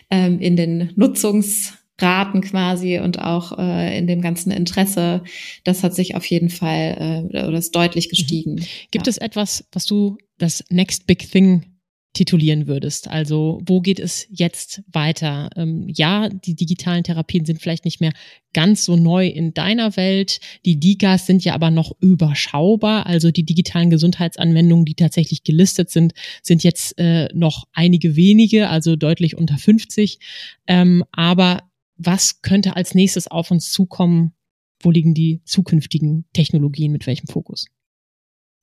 ähm, 0.08 0.38
in 0.38 0.54
den 0.54 0.92
Nutzungsraten 0.94 2.42
quasi 2.42 3.00
und 3.00 3.18
auch 3.18 3.58
äh, 3.58 3.98
in 3.98 4.06
dem 4.06 4.22
ganzen 4.22 4.52
Interesse. 4.52 5.24
Das 5.64 5.82
hat 5.82 5.96
sich 5.96 6.14
auf 6.14 6.24
jeden 6.26 6.48
Fall 6.48 7.28
äh, 7.32 7.44
oder 7.44 7.58
ist 7.58 7.74
deutlich 7.74 8.06
mhm. 8.06 8.10
gestiegen. 8.10 8.66
Gibt 8.92 9.08
ja. 9.08 9.10
es 9.10 9.18
etwas, 9.18 9.64
was 9.72 9.84
du 9.84 10.16
das 10.38 10.64
Next 10.68 11.08
Big 11.08 11.28
Thing 11.28 11.71
titulieren 12.12 12.66
würdest. 12.66 13.08
Also 13.08 13.60
wo 13.64 13.80
geht 13.80 13.98
es 13.98 14.26
jetzt 14.30 14.82
weiter? 14.92 15.48
Ähm, 15.56 15.86
ja, 15.88 16.28
die 16.28 16.54
digitalen 16.54 17.04
Therapien 17.04 17.44
sind 17.44 17.60
vielleicht 17.60 17.84
nicht 17.84 18.00
mehr 18.00 18.12
ganz 18.52 18.84
so 18.84 18.96
neu 18.96 19.26
in 19.26 19.54
deiner 19.54 19.96
Welt. 19.96 20.40
Die 20.66 20.78
DIGAs 20.78 21.26
sind 21.26 21.42
ja 21.44 21.54
aber 21.54 21.70
noch 21.70 21.92
überschaubar. 22.00 23.06
Also 23.06 23.30
die 23.30 23.44
digitalen 23.44 23.88
Gesundheitsanwendungen, 23.88 24.84
die 24.84 24.94
tatsächlich 24.94 25.42
gelistet 25.42 25.90
sind, 25.90 26.12
sind 26.42 26.62
jetzt 26.64 26.98
äh, 26.98 27.28
noch 27.34 27.64
einige 27.72 28.14
wenige, 28.14 28.68
also 28.68 28.94
deutlich 28.94 29.36
unter 29.38 29.56
50. 29.56 30.18
Ähm, 30.66 31.04
aber 31.12 31.62
was 31.96 32.42
könnte 32.42 32.76
als 32.76 32.94
nächstes 32.94 33.26
auf 33.26 33.50
uns 33.50 33.72
zukommen? 33.72 34.32
Wo 34.80 34.90
liegen 34.90 35.14
die 35.14 35.40
zukünftigen 35.44 36.26
Technologien? 36.34 36.92
Mit 36.92 37.06
welchem 37.06 37.28
Fokus? 37.28 37.66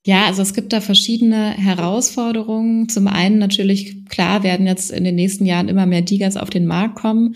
Ja, 0.06 0.24
also 0.24 0.40
es 0.40 0.54
gibt 0.54 0.72
da 0.72 0.80
verschiedene 0.80 1.50
Herausforderungen. 1.50 2.88
Zum 2.88 3.06
einen 3.06 3.36
natürlich, 3.38 4.06
klar, 4.06 4.42
werden 4.42 4.66
jetzt 4.66 4.90
in 4.90 5.04
den 5.04 5.14
nächsten 5.14 5.44
Jahren 5.44 5.68
immer 5.68 5.84
mehr 5.84 6.00
Digas 6.00 6.38
auf 6.38 6.48
den 6.48 6.66
Markt 6.66 6.94
kommen. 6.94 7.34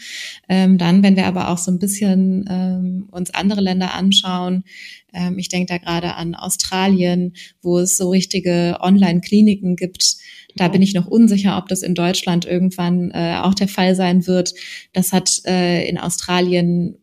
Ähm, 0.48 0.78
dann, 0.78 1.02
wenn 1.02 1.14
wir 1.14 1.26
aber 1.26 1.50
auch 1.50 1.58
so 1.58 1.70
ein 1.70 1.78
bisschen 1.78 2.46
ähm, 2.48 3.08
uns 3.10 3.34
andere 3.34 3.60
Länder 3.60 3.92
anschauen, 3.92 4.64
ähm, 5.12 5.38
ich 5.38 5.50
denke 5.50 5.74
da 5.74 5.76
gerade 5.78 6.14
an 6.14 6.34
Australien, 6.34 7.34
wo 7.60 7.80
es 7.80 7.98
so 7.98 8.08
richtige 8.08 8.78
Online-Kliniken 8.80 9.76
gibt. 9.76 10.16
Da 10.56 10.68
bin 10.68 10.80
ich 10.80 10.94
noch 10.94 11.06
unsicher, 11.06 11.58
ob 11.58 11.68
das 11.68 11.82
in 11.82 11.94
Deutschland 11.94 12.46
irgendwann 12.46 13.10
äh, 13.10 13.40
auch 13.42 13.54
der 13.54 13.68
Fall 13.68 13.94
sein 13.94 14.26
wird. 14.26 14.54
Das 14.94 15.12
hat 15.12 15.42
äh, 15.44 15.86
in 15.86 15.98
Australien 15.98 16.96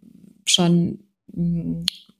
schon 0.43 1.03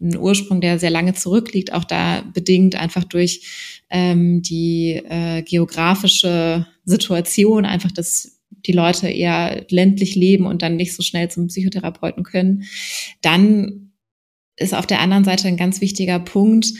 mm, 0.02 0.10
ein 0.10 0.18
Ursprung, 0.18 0.62
der 0.62 0.80
sehr 0.80 0.90
lange 0.90 1.14
zurückliegt, 1.14 1.74
auch 1.74 1.84
da 1.84 2.24
bedingt 2.34 2.76
einfach 2.76 3.04
durch 3.04 3.84
ähm, 3.90 4.42
die 4.42 5.02
äh, 5.10 5.44
geografische 5.44 6.68
Situation, 6.86 7.66
einfach, 7.66 7.92
dass 7.92 8.40
die 8.66 8.74
Leute 8.74 9.08
eher 9.10 9.66
ländlich 9.70 10.16
leben 10.16 10.46
und 10.46 10.62
dann 10.62 10.76
nicht 10.76 10.94
so 10.94 11.02
schnell 11.02 11.30
zum 11.30 11.48
Psychotherapeuten 11.48 12.24
können. 12.24 12.64
Dann 13.22 13.92
ist 14.58 14.74
auf 14.74 14.86
der 14.86 15.00
anderen 15.00 15.24
Seite 15.24 15.48
ein 15.48 15.58
ganz 15.58 15.82
wichtiger 15.82 16.20
Punkt, 16.20 16.74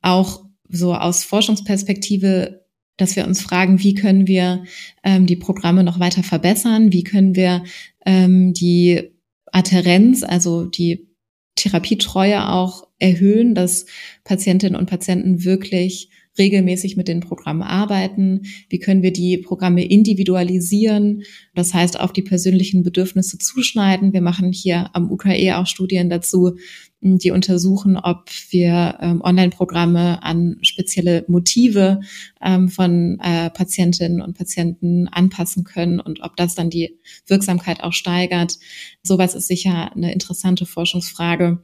auch 0.00 0.44
so 0.68 0.94
aus 0.94 1.24
Forschungsperspektive, 1.24 2.64
dass 2.96 3.16
wir 3.16 3.26
uns 3.26 3.40
fragen, 3.40 3.82
wie 3.82 3.94
können 3.94 4.26
wir 4.26 4.64
ähm, 5.02 5.26
die 5.26 5.36
Programme 5.36 5.84
noch 5.84 6.00
weiter 6.00 6.22
verbessern, 6.22 6.92
wie 6.92 7.04
können 7.04 7.34
wir 7.36 7.64
ähm, 8.06 8.54
die 8.54 9.10
Adherenz, 9.46 10.22
also 10.22 10.64
die 10.64 11.11
Therapietreue 11.62 12.48
auch 12.48 12.88
erhöhen, 12.98 13.54
dass 13.54 13.86
Patientinnen 14.24 14.78
und 14.78 14.88
Patienten 14.88 15.44
wirklich 15.44 16.10
regelmäßig 16.38 16.96
mit 16.96 17.08
den 17.08 17.20
Programmen 17.20 17.62
arbeiten? 17.62 18.42
Wie 18.68 18.78
können 18.78 19.02
wir 19.02 19.12
die 19.12 19.38
Programme 19.38 19.84
individualisieren? 19.84 21.22
Das 21.54 21.74
heißt, 21.74 22.00
auf 22.00 22.12
die 22.12 22.22
persönlichen 22.22 22.82
Bedürfnisse 22.82 23.38
zuschneiden. 23.38 24.12
Wir 24.12 24.22
machen 24.22 24.52
hier 24.52 24.90
am 24.94 25.10
UKE 25.10 25.58
auch 25.58 25.66
Studien 25.66 26.08
dazu, 26.08 26.56
die 27.02 27.32
untersuchen, 27.32 27.96
ob 27.96 28.30
wir 28.50 28.98
ähm, 29.00 29.20
Online-Programme 29.22 30.22
an 30.22 30.58
spezielle 30.62 31.24
Motive 31.26 32.00
ähm, 32.40 32.68
von 32.68 33.18
äh, 33.20 33.50
Patientinnen 33.50 34.22
und 34.22 34.36
Patienten 34.36 35.08
anpassen 35.08 35.64
können 35.64 35.98
und 35.98 36.22
ob 36.22 36.36
das 36.36 36.54
dann 36.54 36.70
die 36.70 36.98
Wirksamkeit 37.26 37.82
auch 37.82 37.92
steigert. 37.92 38.58
Sowas 39.02 39.34
ist 39.34 39.48
sicher 39.48 39.92
eine 39.94 40.12
interessante 40.12 40.64
Forschungsfrage. 40.64 41.58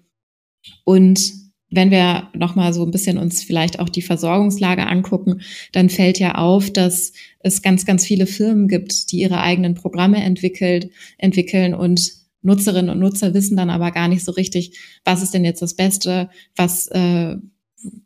Und 0.85 1.33
wenn 1.71 1.91
wir 1.91 2.31
nochmal 2.35 2.73
so 2.73 2.85
ein 2.85 2.91
bisschen 2.91 3.19
uns 3.19 3.43
vielleicht 3.43 3.79
auch 3.79 3.89
die 3.89 4.03
Versorgungslage 4.03 4.87
angucken, 4.87 5.43
dann 5.73 5.91
fällt 5.91 6.19
ja 6.19 6.35
auf, 6.37 6.73
dass 6.73 7.13
es 7.41 7.63
ganz, 7.63 7.85
ganz 7.85 8.05
viele 8.05 8.27
Firmen 8.27 8.69
gibt, 8.69 9.13
die 9.13 9.21
ihre 9.21 9.41
eigenen 9.41 9.75
Programme 9.75 10.23
entwickelt, 10.23 10.91
entwickeln 11.19 11.75
und 11.75 12.13
Nutzerinnen 12.43 12.91
und 12.91 13.01
Nutzer 13.01 13.35
wissen 13.35 13.57
dann 13.57 13.71
aber 13.71 13.91
gar 13.91 14.09
nicht 14.09 14.25
so 14.25 14.33
richtig, 14.33 14.79
was 15.05 15.23
ist 15.23 15.35
denn 15.35 15.45
jetzt 15.45 15.63
das 15.63 15.75
Beste, 15.75 16.31
was 16.57 16.87
äh, 16.89 17.37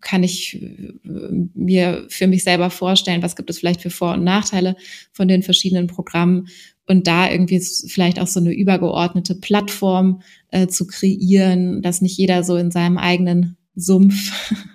kann 0.00 0.22
ich 0.22 0.62
äh, 0.62 0.98
mir 1.54 2.06
für 2.08 2.26
mich 2.26 2.44
selber 2.44 2.70
vorstellen, 2.70 3.22
was 3.22 3.36
gibt 3.36 3.50
es 3.50 3.58
vielleicht 3.58 3.80
für 3.80 3.90
Vor- 3.90 4.14
und 4.14 4.24
Nachteile 4.24 4.76
von 5.12 5.28
den 5.28 5.42
verschiedenen 5.42 5.86
Programmen 5.86 6.48
und 6.86 7.06
da 7.06 7.30
irgendwie 7.30 7.60
vielleicht 7.60 8.20
auch 8.20 8.26
so 8.26 8.40
eine 8.40 8.52
übergeordnete 8.52 9.34
Plattform 9.34 10.22
äh, 10.48 10.66
zu 10.66 10.86
kreieren, 10.86 11.80
dass 11.82 12.02
nicht 12.02 12.18
jeder 12.18 12.42
so 12.44 12.56
in 12.56 12.70
seinem 12.70 12.98
eigenen 12.98 13.56
Sumpf 13.74 14.32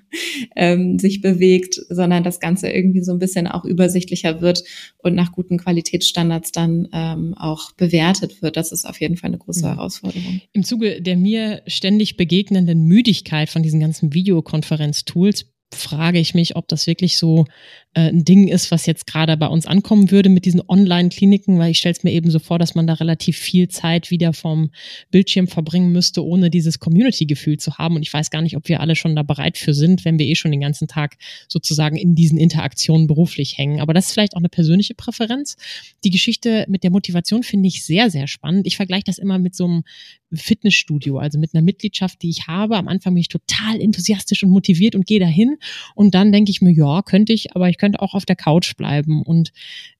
ähm, 0.55 0.99
sich 0.99 1.21
bewegt, 1.21 1.79
sondern 1.89 2.23
das 2.23 2.39
Ganze 2.39 2.69
irgendwie 2.69 3.01
so 3.01 3.11
ein 3.11 3.19
bisschen 3.19 3.47
auch 3.47 3.65
übersichtlicher 3.65 4.41
wird 4.41 4.63
und 4.97 5.15
nach 5.15 5.31
guten 5.31 5.57
Qualitätsstandards 5.57 6.51
dann 6.51 6.87
ähm, 6.93 7.33
auch 7.35 7.71
bewertet 7.73 8.41
wird. 8.41 8.57
Das 8.57 8.71
ist 8.71 8.85
auf 8.85 8.99
jeden 9.01 9.17
Fall 9.17 9.29
eine 9.29 9.37
große 9.37 9.61
ja. 9.61 9.75
Herausforderung. 9.75 10.41
Im 10.53 10.63
Zuge 10.63 11.01
der 11.01 11.17
mir 11.17 11.61
ständig 11.67 12.17
begegnenden 12.17 12.83
Müdigkeit 12.83 13.49
von 13.49 13.63
diesen 13.63 13.79
ganzen 13.79 14.13
Videokonferenz-Tools 14.13 15.45
frage 15.73 16.19
ich 16.19 16.33
mich, 16.33 16.55
ob 16.55 16.67
das 16.67 16.87
wirklich 16.87 17.17
so 17.17 17.45
äh, 17.93 18.09
ein 18.09 18.23
Ding 18.23 18.47
ist, 18.47 18.71
was 18.71 18.85
jetzt 18.85 19.05
gerade 19.05 19.35
bei 19.35 19.47
uns 19.47 19.65
ankommen 19.65 20.11
würde 20.11 20.29
mit 20.29 20.45
diesen 20.45 20.61
Online-Kliniken, 20.65 21.59
weil 21.59 21.71
ich 21.71 21.79
stelle 21.79 21.93
es 21.93 22.03
mir 22.03 22.11
eben 22.11 22.31
so 22.31 22.39
vor, 22.39 22.57
dass 22.57 22.73
man 22.73 22.87
da 22.87 22.93
relativ 22.93 23.37
viel 23.37 23.67
Zeit 23.67 24.09
wieder 24.09 24.31
vom 24.31 24.71
Bildschirm 25.11 25.47
verbringen 25.47 25.91
müsste, 25.91 26.25
ohne 26.25 26.49
dieses 26.49 26.79
Community-Gefühl 26.79 27.57
zu 27.57 27.77
haben. 27.77 27.95
Und 27.95 28.03
ich 28.03 28.13
weiß 28.13 28.29
gar 28.29 28.41
nicht, 28.41 28.55
ob 28.55 28.69
wir 28.69 28.79
alle 28.79 28.95
schon 28.95 29.15
da 29.15 29.23
bereit 29.23 29.57
für 29.57 29.73
sind, 29.73 30.05
wenn 30.05 30.17
wir 30.19 30.25
eh 30.25 30.35
schon 30.35 30.51
den 30.51 30.61
ganzen 30.61 30.87
Tag 30.87 31.17
sozusagen 31.49 31.97
in 31.97 32.15
diesen 32.15 32.37
Interaktionen 32.37 33.07
beruflich 33.07 33.57
hängen. 33.57 33.81
Aber 33.81 33.93
das 33.93 34.07
ist 34.07 34.13
vielleicht 34.13 34.35
auch 34.35 34.41
eine 34.41 34.49
persönliche 34.49 34.95
Präferenz. 34.95 35.57
Die 36.03 36.11
Geschichte 36.11 36.65
mit 36.69 36.83
der 36.83 36.91
Motivation 36.91 37.43
finde 37.43 37.67
ich 37.67 37.83
sehr, 37.83 38.09
sehr 38.09 38.27
spannend. 38.27 38.67
Ich 38.67 38.77
vergleiche 38.77 39.05
das 39.05 39.17
immer 39.17 39.37
mit 39.37 39.53
so 39.53 39.65
einem 39.65 39.83
Fitnessstudio, 40.33 41.19
also 41.19 41.39
mit 41.39 41.53
einer 41.53 41.61
Mitgliedschaft, 41.61 42.21
die 42.21 42.29
ich 42.29 42.47
habe. 42.47 42.77
Am 42.77 42.87
Anfang 42.87 43.13
bin 43.13 43.21
ich 43.21 43.29
total 43.29 43.79
enthusiastisch 43.79 44.43
und 44.43 44.49
motiviert 44.49 44.95
und 44.95 45.05
gehe 45.05 45.19
dahin. 45.19 45.57
Und 45.95 46.13
dann 46.15 46.31
denke 46.31 46.51
ich 46.51 46.61
mir, 46.61 46.71
ja, 46.71 47.01
könnte 47.01 47.33
ich, 47.33 47.55
aber 47.55 47.69
ich 47.69 47.77
könnte 47.77 48.01
auch 48.01 48.13
auf 48.13 48.25
der 48.25 48.35
Couch 48.35 48.75
bleiben. 48.75 49.21
Und 49.21 49.51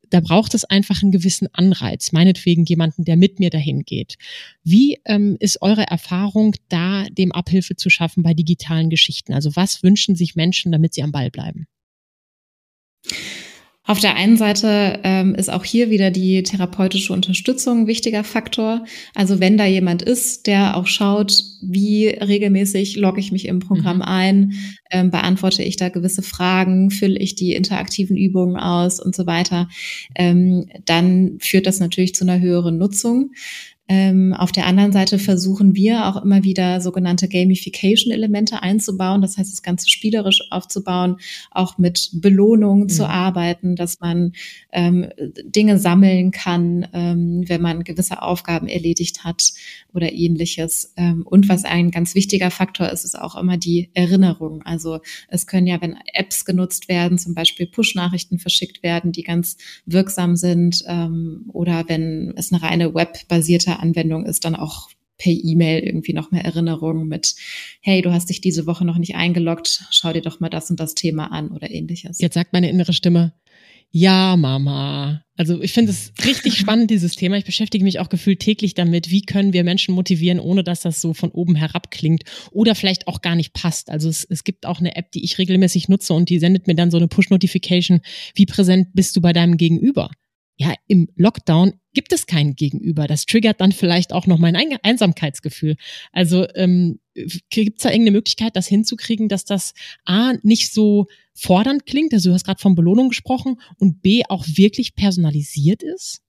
da 0.10 0.20
braucht 0.22 0.54
es 0.54 0.64
einfach 0.66 1.02
einen 1.02 1.12
gewissen 1.12 1.48
Anreiz, 1.54 2.12
meinetwegen 2.12 2.66
jemanden, 2.66 3.04
der 3.04 3.18
mit 3.18 3.40
mir 3.40 3.50
dahin 3.50 3.84
geht. 3.84 4.16
Wie 4.64 5.00
ähm, 5.06 5.38
ist 5.40 5.62
eure 5.62 5.88
Erfahrung, 5.88 6.56
da 6.70 7.06
dem 7.10 7.32
Abhilfe 7.32 7.76
zu 7.76 7.90
schaffen 7.90 8.24
bei 8.24 8.34
digitalen 8.34 8.90
Geschichten? 8.90 9.34
Also 9.34 9.56
was 9.56 9.84
wünschen 9.84 10.16
sich 10.16 10.36
Menschen, 10.36 10.72
damit 10.72 10.94
sie 10.94 11.04
am 11.04 11.12
Ball 11.12 11.30
bleiben? 11.30 11.68
Auf 13.88 14.02
der 14.02 14.18
einen 14.18 14.36
Seite 14.36 15.00
ähm, 15.04 15.34
ist 15.34 15.50
auch 15.50 15.64
hier 15.64 15.90
wieder 15.90 16.12
die 16.12 16.44
therapeutische 16.44 17.14
Unterstützung 17.14 17.84
ein 17.84 17.88
wichtiger 17.88 18.26
Faktor. 18.26 18.84
Also 19.16 19.40
wenn 19.40 19.58
da 19.58 19.66
jemand 19.66 20.02
ist, 20.02 20.46
der 20.46 20.76
auch 20.76 20.88
schaut, 20.88 21.42
wie 21.62 22.08
regelmäßig 22.08 22.98
logge 22.98 23.22
ich 23.22 23.32
mich 23.32 23.48
im 23.48 23.60
Programm 23.60 23.98
mhm. 23.98 24.04
ein, 24.04 24.54
ähm, 24.92 25.10
beantworte 25.10 25.64
ich 25.64 25.78
da 25.78 25.88
gewisse 25.88 26.22
Fragen, 26.22 26.92
fülle 26.92 27.18
ich 27.18 27.36
die 27.36 27.54
interaktiven 27.54 28.18
Übungen 28.18 28.58
aus 28.58 29.00
und 29.00 29.16
so 29.16 29.26
weiter, 29.26 29.70
ähm, 30.16 30.68
dann 30.84 31.38
führt 31.40 31.66
das 31.66 31.80
natürlich 31.80 32.14
zu 32.14 32.26
einer 32.26 32.42
höheren 32.42 32.78
Nutzung. 32.78 33.32
Ähm, 33.90 34.34
auf 34.34 34.52
der 34.52 34.66
anderen 34.66 34.92
Seite 34.92 35.18
versuchen 35.18 35.74
wir 35.74 36.08
auch 36.08 36.22
immer 36.22 36.44
wieder 36.44 36.82
sogenannte 36.82 37.30
Gamification-Elemente 37.30 38.62
einzubauen, 38.62 39.22
das 39.22 39.38
heißt, 39.38 39.52
das 39.52 39.64
Ganze 39.64 39.90
spielerisch 39.90 40.44
aufzubauen, 40.52 41.18
auch 41.52 41.78
mit 41.78 42.10
Belohnungen 42.14 42.84
mhm. 42.84 42.90
zu 42.90 43.08
arbeiten, 43.08 43.78
dass 43.78 44.02
man 44.02 44.34
ähm, 44.74 45.08
Dinge 45.46 45.80
sammeln 45.80 46.32
kann, 46.32 46.88
ähm, 46.92 47.44
wenn 47.48 47.62
man 47.62 47.86
gewisse 47.86 48.22
Aufgaben 48.22 48.68
erledigt 48.68 49.24
hat 49.24 49.54
oder 49.94 50.12
ähnliches. 50.12 50.94
Ähm, 50.98 51.26
und 51.26 51.48
was 51.48 51.64
ein 51.64 51.90
ganz 51.90 52.14
wichtiger 52.14 52.52
Faktor 52.52 52.90
ist, 52.90 53.06
ist 53.06 53.18
auch 53.18 53.36
immer 53.38 53.58
die 53.58 53.90
Erinnerung. 53.94 54.64
Also 54.64 55.00
es 55.30 55.48
können 55.48 55.66
ja, 55.66 55.80
wenn 55.82 55.98
Apps 56.14 56.44
genutzt 56.44 56.90
werden, 56.90 57.18
zum 57.18 57.36
Beispiel 57.36 57.68
Push-Nachrichten 57.68 58.38
verschickt 58.38 58.84
werden, 58.84 59.14
die 59.14 59.24
ganz 59.24 59.58
wirksam 59.86 60.36
sind, 60.36 60.84
ähm, 60.88 61.46
oder 61.54 61.86
wenn 61.88 62.34
es 62.36 62.52
eine 62.52 62.62
reine 62.62 62.94
webbasierte 62.94 63.77
Anwendung 63.80 64.26
ist, 64.26 64.46
dann 64.46 64.56
auch 64.56 64.90
per 65.18 65.34
E-Mail 65.34 65.84
irgendwie 65.84 66.14
noch 66.14 66.32
mehr 66.32 66.46
Erinnerungen 66.46 67.08
mit, 67.08 67.36
hey, 67.82 68.02
du 68.02 68.12
hast 68.12 68.30
dich 68.30 68.42
diese 68.42 68.68
Woche 68.68 68.86
noch 68.86 68.98
nicht 68.98 69.16
eingeloggt, 69.16 69.86
schau 69.92 70.14
dir 70.14 70.22
doch 70.22 70.40
mal 70.40 70.50
das 70.50 70.70
und 70.70 70.80
das 70.80 70.94
Thema 70.94 71.32
an 71.32 71.50
oder 71.50 71.72
ähnliches. 71.72 72.20
Jetzt 72.20 72.36
sagt 72.36 72.54
meine 72.54 72.70
innere 72.70 72.94
Stimme, 72.94 73.34
ja, 73.90 74.36
Mama. 74.36 75.24
Also 75.38 75.62
ich 75.62 75.72
finde 75.72 75.92
es 75.92 76.12
richtig 76.26 76.58
spannend, 76.58 76.92
dieses 76.92 77.16
Thema. 77.16 77.38
Ich 77.38 77.46
beschäftige 77.46 77.84
mich 77.84 78.00
auch 78.00 78.10
gefühlt 78.10 78.42
täglich 78.42 78.74
damit, 78.74 79.10
wie 79.10 79.22
können 79.22 79.54
wir 79.54 79.64
Menschen 79.64 79.96
motivieren, 79.96 80.40
ohne 80.40 80.64
dass 80.64 80.82
das 80.82 81.00
so 81.00 81.14
von 81.14 81.32
oben 81.32 81.56
herab 81.56 81.90
klingt 81.90 82.24
oder 82.52 82.76
vielleicht 82.76 83.08
auch 83.08 83.22
gar 83.22 83.36
nicht 83.36 83.54
passt. 83.54 83.90
Also 83.90 84.10
es, 84.10 84.26
es 84.26 84.44
gibt 84.44 84.66
auch 84.66 84.80
eine 84.80 84.96
App, 84.96 85.12
die 85.12 85.24
ich 85.24 85.38
regelmäßig 85.38 85.88
nutze 85.88 86.14
und 86.14 86.30
die 86.30 86.40
sendet 86.40 86.68
mir 86.68 86.76
dann 86.76 86.92
so 86.92 86.98
eine 86.98 87.08
Push-Notification, 87.08 88.02
wie 88.36 88.46
präsent 88.46 88.90
bist 88.94 89.16
du 89.16 89.22
bei 89.22 89.34
deinem 89.34 89.58
Gegenüber 89.58 90.12
ja, 90.58 90.74
im 90.88 91.08
Lockdown 91.16 91.74
gibt 91.94 92.12
es 92.14 92.26
kein 92.26 92.56
Gegenüber. 92.56 93.08
Das 93.08 93.26
triggert 93.26 93.62
dann 93.62 93.72
vielleicht 93.72 94.12
auch 94.12 94.26
noch 94.26 94.40
mein 94.40 94.56
Einsamkeitsgefühl. 94.56 95.78
Also 96.12 96.48
ähm, 96.56 97.00
gibt 97.50 97.78
es 97.78 97.84
da 97.84 97.90
irgendeine 97.90 98.18
Möglichkeit, 98.18 98.56
das 98.56 98.68
hinzukriegen, 98.68 99.30
dass 99.30 99.46
das 99.46 99.74
A 100.06 100.34
nicht 100.42 100.74
so 100.74 101.06
fordernd 101.34 101.86
klingt, 101.86 102.14
also 102.14 102.30
du 102.30 102.34
hast 102.34 102.46
gerade 102.46 102.62
von 102.62 102.76
Belohnung 102.76 103.10
gesprochen, 103.10 103.62
und 103.78 104.02
B 104.02 104.24
auch 104.28 104.46
wirklich 104.48 104.96
personalisiert 104.96 105.84
ist? 105.84 106.22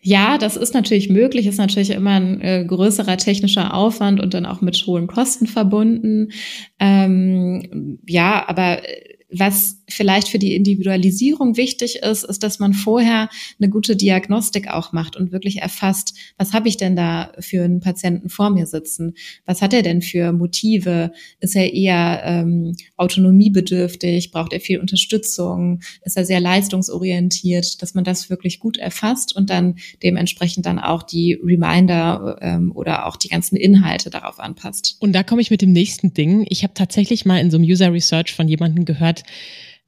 Ja, 0.00 0.38
das 0.38 0.56
ist 0.56 0.74
natürlich 0.74 1.08
möglich, 1.08 1.46
ist 1.46 1.58
natürlich 1.58 1.90
immer 1.90 2.12
ein 2.12 2.40
äh, 2.40 2.64
größerer 2.66 3.16
technischer 3.16 3.74
Aufwand 3.74 4.20
und 4.20 4.34
dann 4.34 4.46
auch 4.46 4.60
mit 4.60 4.76
hohen 4.86 5.06
Kosten 5.06 5.46
verbunden. 5.46 6.30
Ähm, 6.78 7.98
ja, 8.06 8.48
aber 8.48 8.86
äh, 8.88 9.17
was 9.30 9.82
vielleicht 9.88 10.28
für 10.28 10.38
die 10.38 10.54
Individualisierung 10.54 11.56
wichtig 11.56 11.96
ist, 11.96 12.24
ist, 12.24 12.42
dass 12.42 12.58
man 12.58 12.72
vorher 12.72 13.28
eine 13.60 13.68
gute 13.68 13.94
Diagnostik 13.94 14.68
auch 14.68 14.92
macht 14.92 15.16
und 15.16 15.32
wirklich 15.32 15.58
erfasst, 15.58 16.14
was 16.38 16.52
habe 16.52 16.68
ich 16.68 16.76
denn 16.76 16.96
da 16.96 17.32
für 17.38 17.64
einen 17.64 17.80
Patienten 17.80 18.30
vor 18.30 18.50
mir 18.50 18.66
sitzen? 18.66 19.14
Was 19.44 19.60
hat 19.60 19.74
er 19.74 19.82
denn 19.82 20.00
für 20.00 20.32
Motive? 20.32 21.12
Ist 21.40 21.56
er 21.56 21.72
eher 21.72 22.22
ähm, 22.24 22.74
autonomiebedürftig? 22.96 24.30
Braucht 24.30 24.52
er 24.52 24.60
viel 24.60 24.80
Unterstützung? 24.80 25.80
Ist 26.02 26.16
er 26.16 26.24
sehr 26.24 26.40
leistungsorientiert? 26.40 27.82
Dass 27.82 27.94
man 27.94 28.04
das 28.04 28.30
wirklich 28.30 28.60
gut 28.60 28.78
erfasst 28.78 29.36
und 29.36 29.50
dann 29.50 29.76
dementsprechend 30.02 30.64
dann 30.64 30.78
auch 30.78 31.02
die 31.02 31.34
Reminder 31.34 32.38
ähm, 32.40 32.72
oder 32.74 33.06
auch 33.06 33.16
die 33.16 33.28
ganzen 33.28 33.56
Inhalte 33.56 34.10
darauf 34.10 34.38
anpasst. 34.38 34.96
Und 35.00 35.12
da 35.12 35.22
komme 35.22 35.42
ich 35.42 35.50
mit 35.50 35.62
dem 35.62 35.72
nächsten 35.72 36.14
Ding. 36.14 36.46
Ich 36.48 36.62
habe 36.62 36.74
tatsächlich 36.74 37.26
mal 37.26 37.38
in 37.40 37.50
so 37.50 37.58
einem 37.58 37.66
User 37.66 37.92
Research 37.92 38.34
von 38.34 38.48
jemandem 38.48 38.84
gehört, 38.84 39.17
hat, 39.18 39.24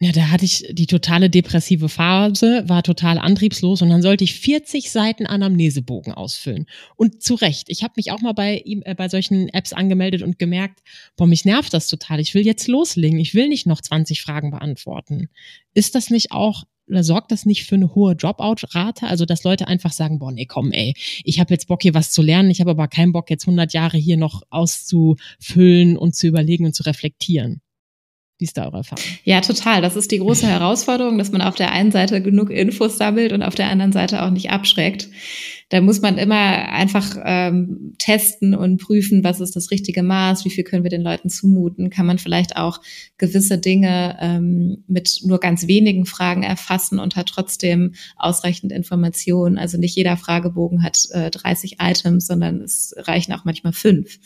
ja, 0.02 0.12
da 0.12 0.30
hatte 0.30 0.46
ich 0.46 0.64
die 0.70 0.86
totale 0.86 1.28
depressive 1.28 1.90
Phase, 1.90 2.64
war 2.66 2.82
total 2.82 3.18
antriebslos 3.18 3.82
und 3.82 3.90
dann 3.90 4.00
sollte 4.00 4.24
ich 4.24 4.34
40 4.34 4.90
Seiten 4.90 5.26
Anamnesebogen 5.26 6.14
ausfüllen. 6.14 6.64
Und 6.96 7.22
zu 7.22 7.34
Recht, 7.34 7.68
ich 7.68 7.82
habe 7.82 7.92
mich 7.96 8.10
auch 8.10 8.22
mal 8.22 8.32
bei 8.32 8.56
ihm 8.64 8.82
äh, 8.86 8.94
bei 8.94 9.10
solchen 9.10 9.50
Apps 9.50 9.74
angemeldet 9.74 10.22
und 10.22 10.38
gemerkt, 10.38 10.80
boah, 11.16 11.26
mich 11.26 11.44
nervt 11.44 11.74
das 11.74 11.86
total. 11.86 12.18
Ich 12.18 12.32
will 12.32 12.46
jetzt 12.46 12.66
loslegen. 12.66 13.18
Ich 13.18 13.34
will 13.34 13.48
nicht 13.48 13.66
noch 13.66 13.82
20 13.82 14.22
Fragen 14.22 14.50
beantworten. 14.50 15.28
Ist 15.74 15.94
das 15.94 16.08
nicht 16.08 16.32
auch 16.32 16.64
oder 16.88 17.04
sorgt 17.04 17.30
das 17.30 17.44
nicht 17.44 17.66
für 17.66 17.76
eine 17.76 17.94
hohe 17.94 18.16
Dropout-Rate? 18.16 19.06
Also, 19.06 19.26
dass 19.26 19.44
Leute 19.44 19.68
einfach 19.68 19.92
sagen, 19.92 20.18
boah, 20.18 20.32
nee, 20.32 20.46
komm, 20.46 20.72
ey, 20.72 20.94
ich 21.24 21.38
habe 21.38 21.52
jetzt 21.54 21.68
Bock, 21.68 21.82
hier 21.82 21.94
was 21.94 22.10
zu 22.10 22.22
lernen, 22.22 22.50
ich 22.50 22.60
habe 22.60 22.70
aber 22.72 22.88
keinen 22.88 23.12
Bock, 23.12 23.30
jetzt 23.30 23.44
100 23.44 23.72
Jahre 23.74 23.98
hier 23.98 24.16
noch 24.16 24.42
auszufüllen 24.50 25.96
und 25.96 26.16
zu 26.16 26.26
überlegen 26.26 26.64
und 26.64 26.74
zu 26.74 26.82
reflektieren. 26.84 27.60
Wie 28.40 28.44
ist 28.44 28.56
da 28.56 28.64
eure 28.64 28.78
Erfahrung? 28.78 29.04
Ja, 29.24 29.42
total. 29.42 29.82
Das 29.82 29.96
ist 29.96 30.10
die 30.10 30.18
große 30.18 30.46
Herausforderung, 30.46 31.18
dass 31.18 31.30
man 31.30 31.42
auf 31.42 31.56
der 31.56 31.72
einen 31.72 31.92
Seite 31.92 32.22
genug 32.22 32.48
Infos 32.48 32.96
sammelt 32.96 33.34
und 33.34 33.42
auf 33.42 33.54
der 33.54 33.68
anderen 33.68 33.92
Seite 33.92 34.22
auch 34.22 34.30
nicht 34.30 34.50
abschreckt 34.50 35.08
da 35.70 35.80
muss 35.80 36.00
man 36.02 36.18
immer 36.18 36.36
einfach 36.36 37.16
ähm, 37.24 37.94
testen 37.98 38.56
und 38.56 38.78
prüfen, 38.78 39.22
was 39.22 39.40
ist 39.40 39.54
das 39.54 39.70
richtige 39.70 40.02
Maß, 40.02 40.44
wie 40.44 40.50
viel 40.50 40.64
können 40.64 40.82
wir 40.82 40.90
den 40.90 41.00
Leuten 41.00 41.28
zumuten, 41.28 41.90
kann 41.90 42.06
man 42.06 42.18
vielleicht 42.18 42.56
auch 42.56 42.80
gewisse 43.18 43.56
Dinge 43.56 44.18
ähm, 44.20 44.82
mit 44.88 45.20
nur 45.24 45.38
ganz 45.38 45.68
wenigen 45.68 46.06
Fragen 46.06 46.42
erfassen 46.42 46.98
und 46.98 47.14
hat 47.14 47.28
trotzdem 47.28 47.94
ausreichend 48.16 48.72
Informationen. 48.72 49.58
Also 49.58 49.78
nicht 49.78 49.94
jeder 49.94 50.16
Fragebogen 50.16 50.82
hat 50.82 51.06
äh, 51.12 51.30
30 51.30 51.76
Items, 51.80 52.26
sondern 52.26 52.62
es 52.62 52.92
reichen 52.98 53.32
auch 53.32 53.44
manchmal 53.44 53.72
fünf. 53.72 54.18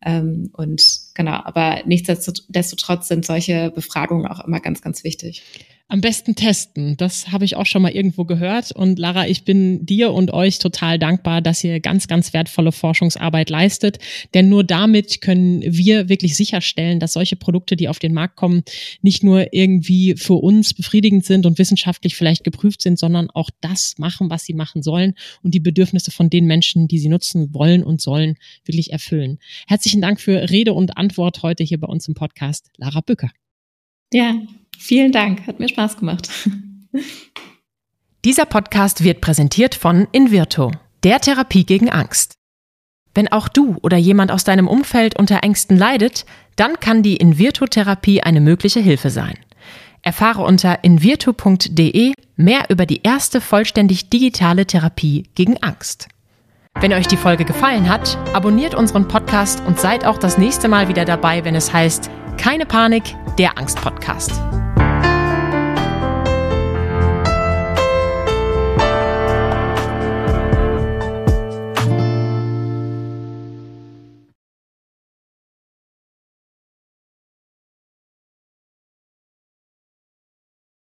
Ähm, 0.00 0.50
und 0.52 0.80
genau, 1.14 1.40
aber 1.42 1.82
nichtsdestotrotz 1.86 3.08
sind 3.08 3.26
solche 3.26 3.72
Befragungen 3.72 4.28
auch 4.28 4.44
immer 4.44 4.60
ganz, 4.60 4.80
ganz 4.80 5.02
wichtig. 5.02 5.42
Am 5.86 6.00
besten 6.00 6.34
testen. 6.34 6.96
Das 6.96 7.30
habe 7.30 7.44
ich 7.44 7.56
auch 7.56 7.66
schon 7.66 7.82
mal 7.82 7.92
irgendwo 7.92 8.24
gehört. 8.24 8.72
Und 8.72 8.98
Lara, 8.98 9.28
ich 9.28 9.44
bin 9.44 9.84
dir 9.84 10.12
und 10.12 10.32
euch 10.32 10.58
total 10.58 10.98
dankbar, 10.98 11.42
dass 11.42 11.62
ihr 11.62 11.78
ganz, 11.78 12.08
ganz 12.08 12.32
wertvolle 12.32 12.72
Forschungsarbeit 12.72 13.50
leistet. 13.50 13.98
Denn 14.32 14.48
nur 14.48 14.64
damit 14.64 15.20
können 15.20 15.62
wir 15.62 16.08
wirklich 16.08 16.36
sicherstellen, 16.36 17.00
dass 17.00 17.12
solche 17.12 17.36
Produkte, 17.36 17.76
die 17.76 17.88
auf 17.88 17.98
den 17.98 18.14
Markt 18.14 18.36
kommen, 18.36 18.62
nicht 19.02 19.22
nur 19.22 19.52
irgendwie 19.52 20.14
für 20.16 20.42
uns 20.42 20.72
befriedigend 20.72 21.26
sind 21.26 21.44
und 21.44 21.58
wissenschaftlich 21.58 22.16
vielleicht 22.16 22.44
geprüft 22.44 22.80
sind, 22.80 22.98
sondern 22.98 23.28
auch 23.28 23.50
das 23.60 23.98
machen, 23.98 24.30
was 24.30 24.44
sie 24.44 24.54
machen 24.54 24.82
sollen 24.82 25.12
und 25.42 25.52
die 25.52 25.60
Bedürfnisse 25.60 26.10
von 26.10 26.30
den 26.30 26.46
Menschen, 26.46 26.88
die 26.88 26.98
sie 26.98 27.10
nutzen 27.10 27.52
wollen 27.52 27.84
und 27.84 28.00
sollen, 28.00 28.36
wirklich 28.64 28.90
erfüllen. 28.90 29.38
Herzlichen 29.66 30.00
Dank 30.00 30.18
für 30.18 30.48
Rede 30.48 30.72
und 30.72 30.96
Antwort 30.96 31.42
heute 31.42 31.62
hier 31.62 31.78
bei 31.78 31.88
uns 31.88 32.08
im 32.08 32.14
Podcast. 32.14 32.70
Lara 32.78 33.02
Bücker. 33.02 33.30
Ja, 34.12 34.40
Vielen 34.78 35.12
Dank, 35.12 35.46
hat 35.46 35.60
mir 35.60 35.68
Spaß 35.68 35.96
gemacht. 35.96 36.28
Dieser 38.24 38.46
Podcast 38.46 39.04
wird 39.04 39.20
präsentiert 39.20 39.74
von 39.74 40.06
Invirto, 40.12 40.72
der 41.02 41.20
Therapie 41.20 41.64
gegen 41.64 41.90
Angst. 41.90 42.34
Wenn 43.14 43.30
auch 43.30 43.48
du 43.48 43.76
oder 43.82 43.96
jemand 43.96 44.32
aus 44.32 44.44
deinem 44.44 44.66
Umfeld 44.66 45.18
unter 45.18 45.42
Ängsten 45.42 45.76
leidet, 45.76 46.24
dann 46.56 46.80
kann 46.80 47.02
die 47.02 47.16
Invirto-Therapie 47.16 48.22
eine 48.22 48.40
mögliche 48.40 48.80
Hilfe 48.80 49.10
sein. 49.10 49.34
Erfahre 50.02 50.42
unter 50.42 50.84
invirto.de 50.84 52.12
mehr 52.36 52.64
über 52.68 52.86
die 52.86 53.02
erste 53.02 53.40
vollständig 53.40 54.10
digitale 54.10 54.66
Therapie 54.66 55.24
gegen 55.34 55.62
Angst. 55.62 56.08
Wenn 56.80 56.92
euch 56.92 57.06
die 57.06 57.16
Folge 57.16 57.44
gefallen 57.44 57.88
hat, 57.88 58.18
abonniert 58.34 58.74
unseren 58.74 59.06
Podcast 59.06 59.62
und 59.66 59.78
seid 59.78 60.04
auch 60.04 60.18
das 60.18 60.38
nächste 60.38 60.68
Mal 60.68 60.88
wieder 60.88 61.04
dabei, 61.04 61.44
wenn 61.44 61.54
es 61.54 61.72
heißt 61.72 62.10
Keine 62.36 62.66
Panik, 62.66 63.04
der 63.38 63.56
Angst-Podcast. 63.56 64.32